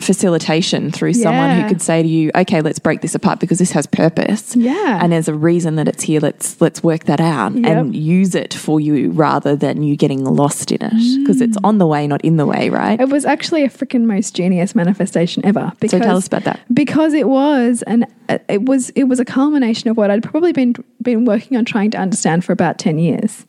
facilitation 0.00 0.90
through 0.90 1.12
someone 1.12 1.60
who 1.60 1.68
could 1.68 1.82
say 1.82 2.02
to 2.02 2.08
you, 2.08 2.30
"Okay, 2.34 2.60
let's 2.60 2.78
break 2.78 3.00
this 3.00 3.14
apart 3.14 3.40
because 3.40 3.58
this 3.58 3.72
has 3.72 3.86
purpose." 3.86 4.54
Yeah. 4.56 4.98
and 5.02 5.12
there's 5.12 5.28
a 5.28 5.34
reason 5.34 5.76
that 5.76 5.88
it's 5.88 6.02
here. 6.04 6.20
Let's 6.20 6.60
let's 6.60 6.82
work 6.82 7.04
that 7.04 7.20
out 7.20 7.54
Yep. 7.54 7.64
and 7.66 7.94
use 7.96 8.34
it 8.34 8.54
for 8.54 8.80
you 8.80 9.10
rather 9.10 9.56
than 9.56 9.82
you 9.82 9.96
getting 9.96 10.24
lost 10.24 10.72
in 10.72 10.82
it 10.82 11.18
because 11.20 11.40
it's 11.40 11.56
Mm. 11.58 11.68
on 11.68 11.78
the 11.78 11.86
way, 11.86 12.06
not 12.06 12.20
in 12.24 12.36
the 12.36 12.46
way, 12.46 12.70
right? 12.70 13.00
It 13.00 13.08
was 13.08 13.24
actually 13.24 13.64
a 13.64 13.68
freaking 13.68 14.04
most 14.04 14.34
genius 14.34 14.74
manifestation 14.74 15.44
ever. 15.44 15.72
Because, 15.80 15.98
So 16.00 16.04
tell 16.06 16.16
us 16.16 16.26
about 16.26 16.44
that. 16.44 16.60
Because 16.72 17.12
it 17.14 17.28
was, 17.28 17.82
and 17.82 18.06
it 18.48 18.64
was, 18.64 18.90
it 18.90 19.04
was 19.04 19.18
a 19.20 19.24
culmination 19.24 19.90
of 19.90 19.96
what 19.96 20.10
I'd 20.10 20.22
probably 20.22 20.52
been 20.52 20.74
been 21.02 21.24
working 21.24 21.56
on 21.56 21.64
trying 21.64 21.90
to 21.92 21.98
understand 21.98 22.44
for 22.44 22.52
about 22.52 22.78
ten 22.78 22.98
years, 22.98 23.46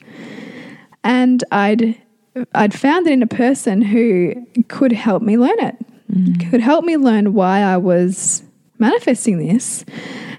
and 1.03 1.43
I'd 1.51 1.95
I'd 2.53 2.73
found 2.73 3.07
it 3.07 3.11
in 3.13 3.21
a 3.23 3.27
person 3.27 3.81
who 3.81 4.33
could 4.67 4.91
help 4.93 5.21
me 5.21 5.37
learn 5.37 5.59
it, 5.59 5.75
Mm-hmm. 6.11 6.49
could 6.49 6.61
help 6.61 6.85
me 6.85 6.97
learn 6.97 7.33
why 7.33 7.61
I 7.61 7.77
was 7.77 8.43
manifesting 8.79 9.37
this. 9.37 9.85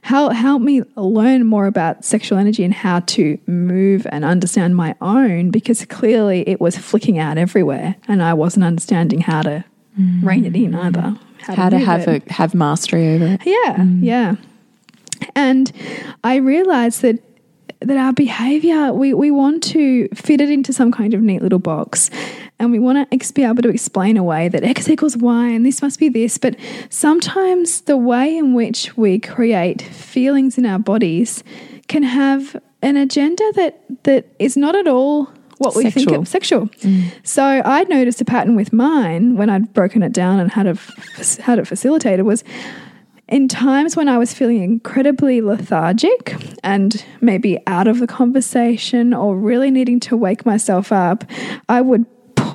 Help 0.02 0.32
help 0.32 0.62
me 0.62 0.82
learn 0.96 1.46
more 1.46 1.66
about 1.66 2.04
sexual 2.04 2.38
energy 2.38 2.64
and 2.64 2.72
how 2.72 3.00
to 3.00 3.38
move 3.46 4.06
and 4.10 4.24
understand 4.24 4.74
my 4.74 4.94
own 5.00 5.50
because 5.50 5.84
clearly 5.84 6.48
it 6.48 6.60
was 6.60 6.76
flicking 6.76 7.18
out 7.18 7.36
everywhere 7.38 7.96
and 8.08 8.22
I 8.22 8.34
wasn't 8.34 8.64
understanding 8.64 9.20
how 9.20 9.42
to 9.42 9.64
mm-hmm. 9.98 10.26
rein 10.26 10.46
it 10.46 10.56
in 10.56 10.74
either. 10.74 11.16
How 11.42 11.68
to 11.68 11.78
move 11.78 11.86
have 11.86 12.08
it. 12.08 12.26
a 12.28 12.32
have 12.32 12.54
mastery 12.54 13.14
over 13.14 13.26
it. 13.26 13.42
Yeah, 13.44 13.76
mm. 13.76 14.02
yeah. 14.02 14.36
And 15.34 15.70
I 16.24 16.36
realized 16.36 17.02
that 17.02 17.22
that 17.80 17.96
our 17.96 18.12
behavior, 18.12 18.92
we, 18.92 19.14
we 19.14 19.30
want 19.30 19.62
to 19.62 20.08
fit 20.08 20.40
it 20.40 20.50
into 20.50 20.72
some 20.72 20.92
kind 20.92 21.14
of 21.14 21.22
neat 21.22 21.40
little 21.40 21.58
box. 21.58 22.10
And 22.60 22.70
we 22.70 22.78
want 22.78 23.10
to 23.10 23.32
be 23.32 23.42
able 23.42 23.62
to 23.62 23.70
explain 23.70 24.16
away 24.16 24.48
that 24.48 24.62
X 24.62 24.88
equals 24.88 25.16
Y 25.16 25.48
and 25.48 25.64
this 25.64 25.80
must 25.82 25.98
be 25.98 26.08
this. 26.08 26.38
But 26.38 26.56
sometimes 26.90 27.80
the 27.82 27.96
way 27.96 28.36
in 28.36 28.54
which 28.54 28.96
we 28.96 29.18
create 29.18 29.82
feelings 29.82 30.58
in 30.58 30.66
our 30.66 30.78
bodies 30.78 31.42
can 31.88 32.02
have 32.02 32.56
an 32.82 32.96
agenda 32.96 33.50
that, 33.56 33.82
that 34.04 34.26
is 34.38 34.56
not 34.56 34.76
at 34.76 34.86
all 34.86 35.30
what 35.58 35.74
we 35.74 35.84
think 35.84 35.94
Sexual. 35.94 36.20
of 36.20 36.28
sexual. 36.28 36.66
Mm. 36.68 37.12
So 37.22 37.42
I 37.42 37.84
noticed 37.84 38.20
a 38.20 38.24
pattern 38.24 38.56
with 38.56 38.72
mine 38.72 39.36
when 39.36 39.50
I'd 39.50 39.72
broken 39.74 40.02
it 40.02 40.12
down 40.12 40.38
and 40.38 40.50
had 40.50 40.66
it, 40.66 40.78
had 41.40 41.58
it 41.58 41.66
facilitated 41.66 42.24
was 42.24 42.44
in 43.28 43.46
times 43.46 43.96
when 43.96 44.08
I 44.08 44.18
was 44.18 44.34
feeling 44.34 44.62
incredibly 44.62 45.40
lethargic 45.40 46.34
and 46.62 47.04
maybe 47.20 47.58
out 47.66 47.86
of 47.88 48.00
the 48.00 48.06
conversation 48.06 49.14
or 49.14 49.36
really 49.36 49.70
needing 49.70 50.00
to 50.00 50.16
wake 50.16 50.44
myself 50.44 50.92
up, 50.92 51.24
I 51.68 51.80
would 51.80 52.06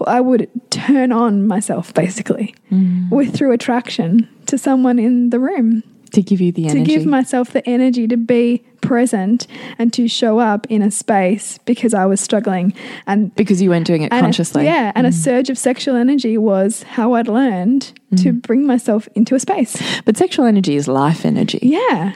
Oh, 0.02 0.06
I 0.06 0.22
would 0.22 0.50
turn 0.70 1.12
on 1.12 1.48
myself 1.48 1.94
basically 1.94 2.56
mm. 2.72 3.10
with 3.10 3.36
through 3.36 3.52
attraction 3.52 4.30
to 4.48 4.58
someone 4.58 5.00
in 5.00 5.30
the 5.30 5.40
room. 5.40 5.84
To 6.14 6.22
give 6.22 6.40
you 6.40 6.52
the 6.52 6.70
to 6.70 6.84
give 6.84 7.06
myself 7.06 7.52
the 7.52 7.68
energy 7.68 8.08
to 8.08 8.16
be 8.16 8.64
present 8.86 9.48
and 9.78 9.92
to 9.94 10.08
show 10.08 10.40
up 10.40 10.68
in 10.70 10.82
a 10.82 10.92
space 10.92 11.58
because 11.60 11.94
I 11.94 12.06
was 12.06 12.22
struggling 12.22 12.74
and 13.08 13.34
because 13.36 13.62
you 13.62 13.70
weren't 13.70 13.88
doing 13.88 14.04
it 14.04 14.12
and 14.12 14.20
a- 14.20 14.22
consciously. 14.22 14.66
yeah, 14.66 14.92
and 14.96 15.08
a 15.08 15.10
mm. 15.10 15.14
surge 15.14 15.50
of 15.50 15.58
sexual 15.58 15.96
energy 15.96 16.38
was 16.38 16.84
how 16.84 17.14
I'd 17.14 17.28
learned 17.28 17.94
to 18.18 18.32
mm. 18.32 18.42
bring 18.42 18.66
myself 18.66 19.08
into 19.16 19.36
a 19.36 19.40
space. 19.40 19.82
But 20.04 20.18
sexual 20.18 20.46
energy 20.46 20.76
is 20.76 20.88
life 20.88 21.26
energy. 21.26 21.60
Yeah, 21.62 22.14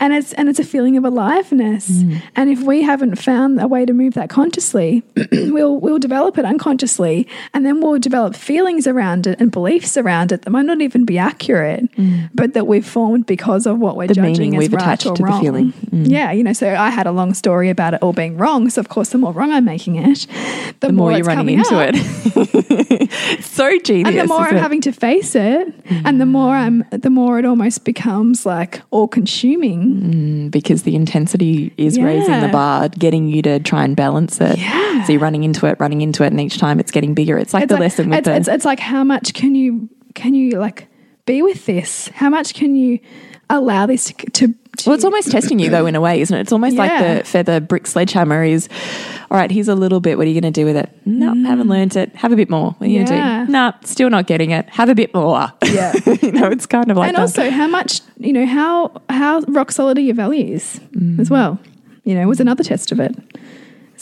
and 0.00 0.12
it's 0.12 0.32
and 0.34 0.48
it's 0.48 0.58
a 0.58 0.64
feeling 0.64 0.96
of 0.96 1.04
aliveness. 1.04 1.90
Mm. 1.90 2.22
And 2.36 2.50
if 2.50 2.60
we 2.62 2.82
haven't 2.82 3.16
found 3.16 3.60
a 3.60 3.66
way 3.66 3.84
to 3.84 3.92
move 3.92 4.14
that 4.14 4.30
consciously, 4.30 5.02
we'll 5.32 5.78
we'll 5.78 5.98
develop 5.98 6.38
it 6.38 6.44
unconsciously, 6.44 7.26
and 7.54 7.66
then 7.66 7.80
we'll 7.80 7.98
develop 7.98 8.34
feelings 8.34 8.86
around 8.86 9.26
it 9.26 9.40
and 9.40 9.50
beliefs 9.50 9.96
around 9.96 10.32
it 10.32 10.42
that 10.42 10.50
might 10.50 10.66
not 10.66 10.80
even 10.80 11.04
be 11.04 11.18
accurate, 11.18 11.88
but 12.34 12.54
that 12.54 12.66
we've 12.66 12.86
formed 12.86 13.26
because 13.26 13.66
of 13.66 13.78
what 13.78 13.96
we're 13.96 14.08
The 14.08 14.14
judging 14.14 14.54
as 14.54 14.58
we've 14.58 14.72
right 14.72 14.82
attached 14.82 15.06
or 15.06 15.16
to 15.16 15.22
the 15.22 15.28
wrong. 15.28 15.40
feeling. 15.40 15.72
Yeah, 16.12 16.32
you 16.32 16.42
know. 16.44 16.52
So 16.52 16.74
I 16.74 16.90
had 16.90 17.06
a 17.06 17.12
long 17.12 17.34
story 17.34 17.70
about 17.70 17.94
it 17.94 18.02
all 18.02 18.12
being 18.12 18.36
wrong. 18.36 18.70
So 18.70 18.80
of 18.80 18.88
course, 18.88 19.10
the 19.10 19.18
more 19.18 19.32
wrong 19.32 19.50
I'm 19.52 19.64
making 19.64 19.96
it, 19.96 20.26
the, 20.80 20.88
The 20.88 20.92
more, 20.92 21.12
you're 21.12 21.24
running 21.24 21.58
into 21.58 21.74
up. 21.76 21.90
it. 21.94 23.12
so 23.44 23.78
genius. 23.78 24.08
And 24.08 24.18
the 24.18 24.26
more 24.26 24.40
I'm 24.46 24.56
it? 24.56 24.60
having 24.60 24.80
to 24.82 24.92
face 24.92 25.34
it, 25.34 25.74
and 26.04 26.20
the 26.20 26.26
more 26.26 26.54
I'm, 26.54 26.84
the 26.90 27.10
more 27.10 27.38
it 27.38 27.44
almost 27.44 27.84
becomes 27.84 28.44
like 28.46 28.82
all 28.90 29.08
consuming. 29.08 29.82
Mm, 29.82 30.50
because 30.50 30.82
the 30.82 30.94
intensity 30.96 31.72
is 31.76 31.98
raising 31.98 32.40
the 32.40 32.48
bar, 32.48 32.88
getting 32.90 33.28
you 33.28 33.42
to 33.42 33.58
try 33.60 33.84
and 33.84 33.96
balance 33.96 34.40
it. 34.40 34.58
Yeah. 34.58 35.04
So 35.04 35.12
you're 35.12 35.20
running 35.22 35.44
into 35.44 35.66
it, 35.66 35.78
running 35.80 36.00
into 36.00 36.22
it, 36.24 36.28
and 36.28 36.40
each 36.40 36.58
time 36.58 36.78
it's 36.80 36.90
getting 36.90 37.14
bigger. 37.14 37.38
It's 37.38 37.54
like 37.54 37.64
It's 37.64 37.70
the 37.70 37.74
like, 37.74 37.80
lesson 37.80 38.10
with 38.10 38.18
it's, 38.20 38.26
the 38.26 38.36
it's, 38.36 38.48
it's 38.48 38.64
like 38.64 38.80
how 38.80 39.04
much 39.04 39.34
can 39.34 39.54
you 39.54 39.88
can 40.14 40.34
you 40.34 40.58
like 40.58 40.88
be 41.26 41.42
with 41.42 41.66
this? 41.66 42.08
How 42.08 42.28
much 42.30 42.54
can 42.54 42.74
you 42.76 42.98
allow 43.50 43.86
this 43.86 44.06
to? 44.06 44.14
to, 44.32 44.54
Well, 44.86 44.94
it's 44.94 45.04
almost 45.04 45.30
testing 45.30 45.58
you 45.58 45.68
though, 45.70 45.86
in 45.86 45.94
a 45.94 46.00
way, 46.00 46.20
isn't 46.20 46.36
it? 46.36 46.40
It's 46.40 46.52
almost 46.52 46.76
like 46.76 46.90
the 46.98 47.24
feather 47.24 47.60
brick 47.60 47.86
sledgehammer 47.86 48.42
is. 48.44 48.68
All 49.30 49.38
right, 49.38 49.50
here's 49.50 49.68
a 49.68 49.74
little 49.74 50.00
bit. 50.00 50.18
What 50.18 50.26
are 50.26 50.30
you 50.30 50.40
going 50.40 50.52
to 50.52 50.60
do 50.60 50.66
with 50.66 50.76
it? 50.76 50.90
No, 51.06 51.34
haven't 51.48 51.68
learned 51.68 51.96
it. 51.96 52.14
Have 52.16 52.32
a 52.32 52.36
bit 52.36 52.50
more. 52.50 52.72
What 52.72 52.86
are 52.86 52.90
you 52.90 53.00
Mm. 53.04 53.08
Yeah. 53.08 53.16
going 53.36 53.40
to 53.40 53.46
do? 53.46 53.52
No, 53.52 53.72
still 53.84 54.10
not 54.10 54.26
getting 54.26 54.50
it. 54.50 54.68
Have 54.70 54.88
a 54.88 54.94
bit 54.94 55.14
more. 55.14 55.50
Yeah. 55.64 55.92
you 56.22 56.32
know, 56.32 56.48
it's 56.48 56.66
kind 56.66 56.90
of 56.90 56.96
like 56.96 57.08
and 57.08 57.16
that. 57.16 57.20
also 57.22 57.50
how 57.50 57.66
much 57.66 58.00
you 58.18 58.32
know 58.32 58.46
how 58.46 58.92
how 59.08 59.40
rock 59.48 59.72
solid 59.72 59.98
are 59.98 60.02
your 60.02 60.14
values 60.14 60.80
Mm. 60.96 61.18
as 61.20 61.30
well. 61.30 61.58
You 62.04 62.14
know, 62.16 62.26
was 62.26 62.40
another 62.40 62.64
test 62.64 62.90
of 62.92 62.98
it. 63.00 63.14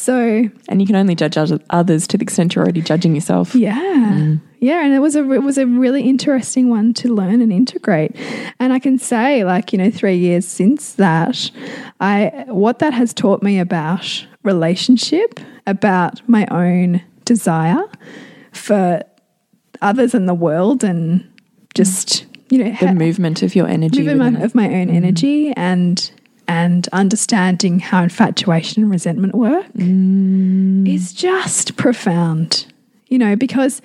So 0.00 0.49
and 0.71 0.80
you 0.80 0.87
can 0.87 0.97
only 0.97 1.14
judge 1.14 1.37
others 1.37 2.07
to 2.07 2.16
the 2.16 2.23
extent 2.23 2.54
you're 2.54 2.64
already 2.64 2.80
judging 2.80 3.14
yourself. 3.14 3.54
Yeah. 3.54 4.37
Yeah, 4.59 4.83
and 4.83 4.95
it 4.95 5.00
was 5.00 5.14
a 5.14 5.30
it 5.30 5.42
was 5.42 5.59
a 5.59 5.66
really 5.66 6.04
interesting 6.04 6.71
one 6.71 6.95
to 6.95 7.12
learn 7.12 7.42
and 7.42 7.52
integrate. 7.52 8.16
And 8.59 8.73
I 8.73 8.78
can 8.78 8.97
say 8.99 9.45
like, 9.45 9.75
you 9.75 9.78
know, 9.78 9.90
3 9.90 10.16
years 10.16 10.47
since 10.47 10.95
that, 10.95 11.50
I 12.00 12.47
what 12.47 12.78
that 12.78 12.95
has 12.95 13.12
taught 13.12 13.42
me 13.42 13.59
about 13.59 14.26
relationship, 14.42 15.38
about 15.66 16.26
my 16.26 16.47
own 16.50 17.02
desire 17.26 17.85
for 18.52 19.02
others 19.83 20.14
in 20.14 20.25
the 20.25 20.35
world 20.35 20.83
and 20.83 21.30
just 21.75 22.25
you 22.49 22.64
know 22.64 22.75
The 22.80 22.95
movement 22.95 23.42
of 23.42 23.54
your 23.54 23.69
energy. 23.69 24.02
my, 24.14 24.28
of 24.42 24.54
my 24.54 24.64
own 24.64 24.87
mm-hmm. 24.87 24.97
energy 24.97 25.52
and 25.59 26.11
and 26.50 26.88
understanding 26.92 27.78
how 27.78 28.02
infatuation 28.02 28.83
and 28.83 28.90
resentment 28.90 29.35
work 29.35 29.66
mm. 29.75 30.88
is 30.88 31.12
just 31.12 31.76
profound 31.76 32.66
you 33.07 33.16
know 33.19 33.37
because 33.37 33.80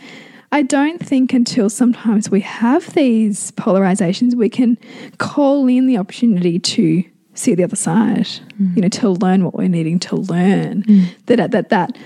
i 0.52 0.64
don't 0.64 1.00
think 1.06 1.32
until 1.32 1.70
sometimes 1.70 2.32
we 2.32 2.42
have 2.42 2.94
these 2.94 3.52
polarizations 3.52 4.34
we 4.34 4.50
can 4.50 4.78
call 5.20 5.68
in 5.68 5.86
the 5.86 5.98
opportunity 5.98 6.58
to 6.58 7.04
see 7.36 7.54
the 7.54 7.64
other 7.64 7.76
side 7.76 8.28
mm. 8.60 8.76
you 8.76 8.82
know 8.82 8.90
to 8.90 9.10
learn 9.10 9.44
what 9.44 9.54
we're 9.54 9.68
needing 9.68 10.00
to 10.00 10.16
learn. 10.16 10.84
Mm. 10.84 11.08
That 11.28 11.52
that 11.52 11.70
that 11.70 11.98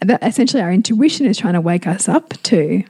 that 0.00 0.22
essentially 0.22 0.62
our 0.62 0.72
intuition 0.72 1.26
is 1.26 1.38
trying 1.38 1.54
to 1.54 1.60
wake 1.60 1.86
us 1.86 2.08
up 2.08 2.34
to 2.42 2.84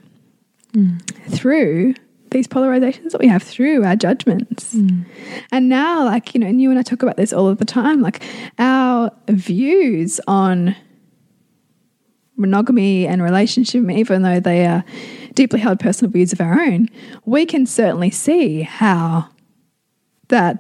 through 1.28 1.94
these 2.34 2.48
polarizations 2.48 3.12
that 3.12 3.20
we 3.20 3.28
have 3.28 3.42
through 3.42 3.84
our 3.84 3.96
judgments. 3.96 4.74
Mm. 4.74 5.06
And 5.52 5.68
now, 5.68 6.04
like, 6.04 6.34
you 6.34 6.40
know, 6.40 6.46
and 6.46 6.60
you 6.60 6.68
and 6.68 6.78
I 6.78 6.82
talk 6.82 7.02
about 7.02 7.16
this 7.16 7.32
all 7.32 7.48
of 7.48 7.58
the 7.58 7.64
time, 7.64 8.02
like 8.02 8.22
our 8.58 9.10
views 9.28 10.20
on 10.26 10.76
monogamy 12.36 13.06
and 13.06 13.22
relationship, 13.22 13.88
even 13.88 14.22
though 14.22 14.40
they 14.40 14.66
are 14.66 14.84
deeply 15.34 15.60
held 15.60 15.78
personal 15.78 16.10
views 16.10 16.32
of 16.32 16.40
our 16.40 16.60
own, 16.60 16.88
we 17.24 17.46
can 17.46 17.66
certainly 17.66 18.10
see 18.10 18.62
how 18.62 19.28
that 20.28 20.58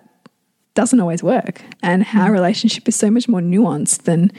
doesn't 0.74 1.00
always 1.00 1.22
work 1.22 1.60
and 1.82 2.04
how 2.04 2.28
a 2.28 2.30
relationship 2.30 2.86
is 2.88 2.94
so 2.94 3.10
much 3.10 3.28
more 3.28 3.40
nuanced 3.40 4.02
than 4.04 4.30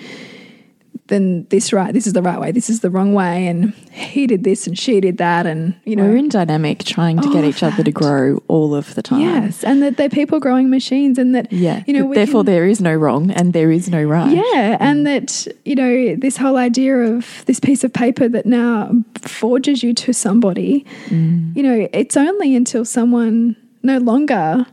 than 1.07 1.45
this 1.50 1.71
right 1.71 1.93
this 1.93 2.07
is 2.07 2.13
the 2.13 2.21
right 2.21 2.39
way 2.39 2.51
this 2.51 2.69
is 2.69 2.79
the 2.79 2.89
wrong 2.89 3.13
way 3.13 3.47
and 3.47 3.74
he 3.91 4.25
did 4.25 4.43
this 4.43 4.65
and 4.65 4.77
she 4.77 5.00
did 5.00 5.17
that 5.17 5.45
and 5.45 5.75
you 5.85 5.95
know 5.95 6.03
We're 6.03 6.15
in 6.17 6.29
dynamic 6.29 6.83
trying 6.83 7.19
to 7.21 7.29
get 7.31 7.43
of 7.43 7.50
each 7.50 7.62
other 7.63 7.83
to 7.83 7.91
grow 7.91 8.41
all 8.47 8.74
of 8.75 8.95
the 8.95 9.01
time. 9.01 9.21
Yes, 9.21 9.63
and 9.63 9.81
that 9.83 9.97
they're 9.97 10.09
people 10.09 10.39
growing 10.39 10.69
machines, 10.69 11.17
and 11.17 11.33
that 11.35 11.51
Yeah. 11.51 11.83
you 11.88 11.93
know, 11.93 12.05
we 12.05 12.15
Therefore, 12.15 12.41
can- 12.43 12.53
there 12.53 12.65
is 12.65 12.81
no 12.81 12.93
wrong 12.95 13.31
and 13.31 13.53
there 13.53 13.71
is 13.71 13.89
no 13.89 14.03
right. 14.03 14.31
yeah, 14.31 14.77
mm. 14.77 14.77
and 14.79 15.05
that 15.07 15.47
you 15.63 15.75
know, 15.75 16.15
this 16.15 16.38
whole 16.38 16.57
idea 16.57 16.97
of 16.97 17.43
this 17.45 17.59
piece 17.59 17.83
of 17.83 17.93
paper 17.93 18.27
that 18.27 18.45
now 18.45 18.91
forges 19.21 19.83
you 19.83 19.93
to 19.93 20.13
somebody, 20.13 20.85
mm. 21.07 21.55
you 21.55 21.63
know, 21.63 21.88
it's 21.93 22.17
only 22.17 22.55
until 22.55 22.83
someone 22.85 23.55
no 23.83 23.97
longer, 24.00 24.65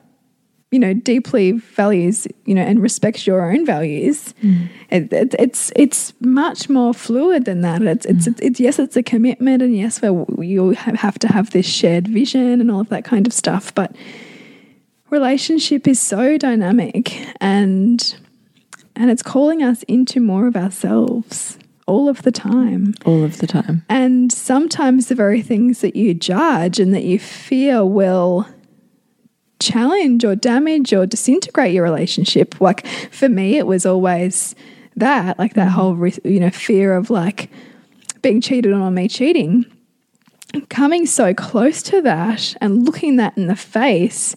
you 0.73 0.79
know, 0.79 0.95
deeply 0.95 1.53
values, 1.53 2.27
you 2.47 2.55
know, 2.55 2.63
and 2.63 2.83
respects 2.83 3.27
your 3.27 3.53
own 3.53 3.65
values. 3.65 4.35
Mm. 4.43 4.69
It, 4.91 5.13
it, 5.13 5.35
it's 5.39 5.71
it's 5.77 6.15
much 6.21 6.69
more 6.69 6.93
fluid 6.95 7.45
than 7.45 7.61
that. 7.61 7.83
It's, 7.83 8.07
it's 8.07 8.27
mm. 8.27 8.39
it's 8.43 8.59
yes, 8.59 8.79
it's 8.79 8.97
a 8.97 9.03
commitment, 9.03 9.63
and 9.63 9.77
yes, 9.77 10.03
where 10.03 10.27
you 10.43 10.71
have 10.71 11.19
to 11.21 11.29
have 11.29 11.51
this 11.51 11.67
shared 11.67 12.09
vision 12.09 12.61
and 12.61 12.71
all 12.71 12.81
of 12.81 12.89
that 12.89 13.05
kind 13.05 13.27
of 13.27 13.33
stuff, 13.33 13.73
but 13.75 13.95
relationship 15.11 15.87
is 15.87 16.01
so 16.01 16.39
dynamic 16.39 17.13
and 17.41 18.17
and 18.97 19.11
it's 19.11 19.23
calling 19.23 19.63
us 19.63 19.83
into 19.85 20.21
more 20.21 20.47
of 20.47 20.57
ourselves 20.57 21.59
all 21.87 22.09
of 22.09 22.23
the 22.23 22.33
time 22.33 22.95
All 23.05 23.23
of 23.23 23.37
the 23.37 23.47
time. 23.47 23.85
and 23.91 24.33
sometimes 24.33 25.09
the 25.09 25.15
very 25.15 25.43
things 25.43 25.83
that 25.83 25.97
you 25.97 26.15
judge 26.15 26.81
and 26.81 26.95
that 26.95 27.05
you 27.05 27.19
fear 27.19 27.85
will 27.85 28.47
challenge 29.63 30.25
or 30.25 30.35
damage 30.35 30.93
or 30.93 31.07
disintegrate 31.07 31.73
your 31.73 31.85
relationship. 31.85 32.61
Like 32.61 32.87
for 33.11 33.29
me 33.29 33.59
it 33.59 33.67
was 33.67 33.87
always 33.87 34.55
that 34.97 35.39
like 35.39 35.55
that 35.55 35.71
whole 35.71 35.97
you 36.25 36.41
know 36.41 36.51
fear 36.51 36.95
of 36.95 37.11
like 37.11 37.51
being 38.23 38.41
cheated 38.41 38.73
on 38.73 38.81
or 38.81 38.91
me 38.91 39.09
cheating. 39.09 39.67
Coming 40.69 41.07
so 41.07 41.33
close 41.33 41.83
to 41.85 42.03
that 42.03 42.55
and 42.61 42.85
looking 42.85 43.17
that 43.17 43.37
in 43.39 43.47
the 43.47 43.57
face 43.57 44.37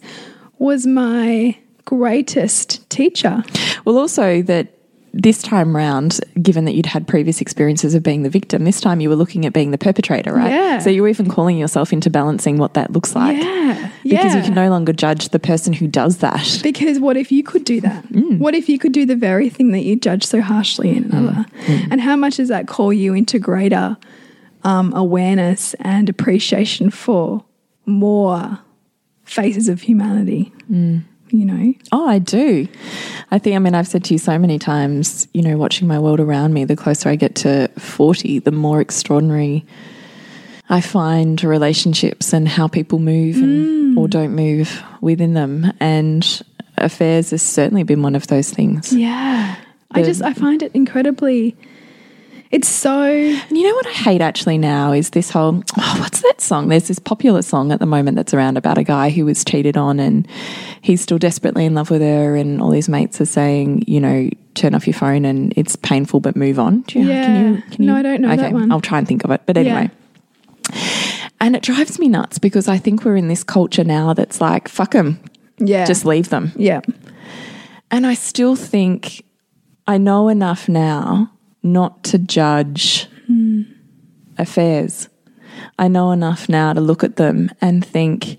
was 0.58 0.86
my 0.86 1.56
greatest 1.84 2.88
teacher. 2.90 3.42
Well, 3.84 3.98
also 3.98 4.42
that 4.42 4.75
this 5.18 5.42
time 5.42 5.74
round, 5.74 6.20
given 6.42 6.66
that 6.66 6.74
you'd 6.74 6.86
had 6.86 7.08
previous 7.08 7.40
experiences 7.40 7.94
of 7.94 8.02
being 8.02 8.22
the 8.22 8.28
victim, 8.28 8.64
this 8.64 8.80
time 8.80 9.00
you 9.00 9.08
were 9.08 9.16
looking 9.16 9.46
at 9.46 9.52
being 9.52 9.70
the 9.70 9.78
perpetrator, 9.78 10.34
right? 10.34 10.50
Yeah. 10.50 10.78
So 10.78 10.90
you're 10.90 11.08
even 11.08 11.30
calling 11.30 11.56
yourself 11.56 11.92
into 11.92 12.10
balancing 12.10 12.58
what 12.58 12.74
that 12.74 12.92
looks 12.92 13.14
like. 13.14 13.38
yeah 13.38 13.90
Because 14.04 14.34
you 14.34 14.42
can 14.42 14.54
no 14.54 14.68
longer 14.68 14.92
judge 14.92 15.30
the 15.30 15.38
person 15.38 15.72
who 15.72 15.88
does 15.88 16.18
that. 16.18 16.60
Because 16.62 17.00
what 17.00 17.16
if 17.16 17.32
you 17.32 17.42
could 17.42 17.64
do 17.64 17.80
that? 17.80 18.04
Mm. 18.08 18.38
What 18.38 18.54
if 18.54 18.68
you 18.68 18.78
could 18.78 18.92
do 18.92 19.06
the 19.06 19.16
very 19.16 19.48
thing 19.48 19.72
that 19.72 19.84
you 19.84 19.96
judge 19.96 20.24
so 20.24 20.42
harshly 20.42 20.94
in 20.94 21.04
mm. 21.04 21.16
another? 21.16 21.46
Mm. 21.66 21.88
And 21.92 22.00
how 22.02 22.16
much 22.16 22.36
does 22.36 22.48
that 22.48 22.68
call 22.68 22.92
you 22.92 23.14
into 23.14 23.38
greater 23.38 23.96
um, 24.64 24.92
awareness 24.94 25.74
and 25.80 26.10
appreciation 26.10 26.90
for 26.90 27.42
more 27.86 28.58
faces 29.24 29.68
of 29.68 29.80
humanity? 29.80 30.52
You 31.30 31.44
know? 31.44 31.74
Oh, 31.92 32.08
I 32.08 32.18
do. 32.18 32.68
I 33.30 33.38
think, 33.38 33.56
I 33.56 33.58
mean, 33.58 33.74
I've 33.74 33.88
said 33.88 34.04
to 34.04 34.14
you 34.14 34.18
so 34.18 34.38
many 34.38 34.58
times, 34.58 35.26
you 35.34 35.42
know, 35.42 35.56
watching 35.56 35.88
my 35.88 35.98
world 35.98 36.20
around 36.20 36.54
me, 36.54 36.64
the 36.64 36.76
closer 36.76 37.08
I 37.08 37.16
get 37.16 37.34
to 37.36 37.68
40, 37.78 38.40
the 38.40 38.52
more 38.52 38.80
extraordinary 38.80 39.66
I 40.68 40.80
find 40.80 41.42
relationships 41.42 42.32
and 42.32 42.48
how 42.48 42.68
people 42.68 42.98
move 42.98 43.36
and, 43.36 43.96
mm. 43.96 44.00
or 44.00 44.08
don't 44.08 44.34
move 44.34 44.82
within 45.00 45.34
them. 45.34 45.72
And 45.80 46.42
affairs 46.76 47.30
has 47.30 47.42
certainly 47.42 47.82
been 47.82 48.02
one 48.02 48.14
of 48.14 48.26
those 48.26 48.50
things. 48.50 48.92
Yeah. 48.92 49.56
I 49.92 50.02
just, 50.02 50.22
I 50.22 50.32
find 50.34 50.62
it 50.62 50.72
incredibly, 50.74 51.56
it's 52.50 52.68
so, 52.68 53.02
And 53.02 53.58
you 53.58 53.64
know 53.64 53.74
what 53.74 53.86
I 53.86 53.92
hate 53.92 54.20
actually 54.20 54.58
now 54.58 54.92
is 54.92 55.10
this 55.10 55.30
whole 55.30 55.62
oh, 55.78 55.96
what's 55.98 56.22
that 56.22 56.40
song? 56.40 56.68
There's 56.68 56.88
this 56.88 56.98
popular 56.98 57.42
song 57.42 57.72
at 57.72 57.80
the 57.80 57.86
moment 57.86 58.16
that's 58.16 58.32
around 58.32 58.56
about 58.56 58.78
a 58.78 58.84
guy 58.84 59.10
who 59.10 59.24
was 59.24 59.44
cheated 59.44 59.76
on 59.76 59.98
and 59.98 60.28
he's 60.80 61.00
still 61.00 61.18
desperately 61.18 61.64
in 61.64 61.74
love 61.74 61.90
with 61.90 62.02
her 62.02 62.36
and 62.36 62.62
all 62.62 62.70
his 62.70 62.88
mates 62.88 63.20
are 63.20 63.26
saying, 63.26 63.84
you 63.86 64.00
know, 64.00 64.30
turn 64.54 64.74
off 64.74 64.86
your 64.86 64.94
phone 64.94 65.24
and 65.24 65.52
it's 65.56 65.76
painful 65.76 66.20
but 66.20 66.36
move 66.36 66.58
on. 66.58 66.82
Do 66.82 67.00
you, 67.00 67.08
Yeah. 67.08 67.60
No, 67.78 67.96
I 67.96 68.02
don't 68.02 68.20
know 68.20 68.28
okay, 68.28 68.36
that 68.36 68.52
one. 68.52 68.70
I'll 68.70 68.80
try 68.80 68.98
and 68.98 69.08
think 69.08 69.24
of 69.24 69.30
it. 69.30 69.42
But 69.44 69.56
anyway. 69.56 69.90
And 71.40 71.54
it 71.54 71.62
drives 71.62 71.98
me 71.98 72.08
nuts 72.08 72.38
because 72.38 72.66
I 72.68 72.78
think 72.78 73.04
we're 73.04 73.16
in 73.16 73.28
this 73.28 73.44
culture 73.44 73.84
now 73.84 74.14
that's 74.14 74.40
like, 74.40 74.68
fuck 74.68 74.92
them, 74.92 75.20
yeah. 75.58 75.84
just 75.84 76.04
leave 76.04 76.30
them. 76.30 76.52
yeah. 76.56 76.80
And 77.90 78.06
I 78.06 78.14
still 78.14 78.56
think 78.56 79.24
I 79.86 79.98
know 79.98 80.28
enough 80.28 80.68
now 80.68 81.30
not 81.66 82.02
to 82.04 82.18
judge 82.18 83.08
affairs. 84.38 85.08
I 85.78 85.88
know 85.88 86.10
enough 86.12 86.48
now 86.48 86.72
to 86.72 86.80
look 86.80 87.04
at 87.04 87.16
them 87.16 87.50
and 87.60 87.84
think, 87.84 88.38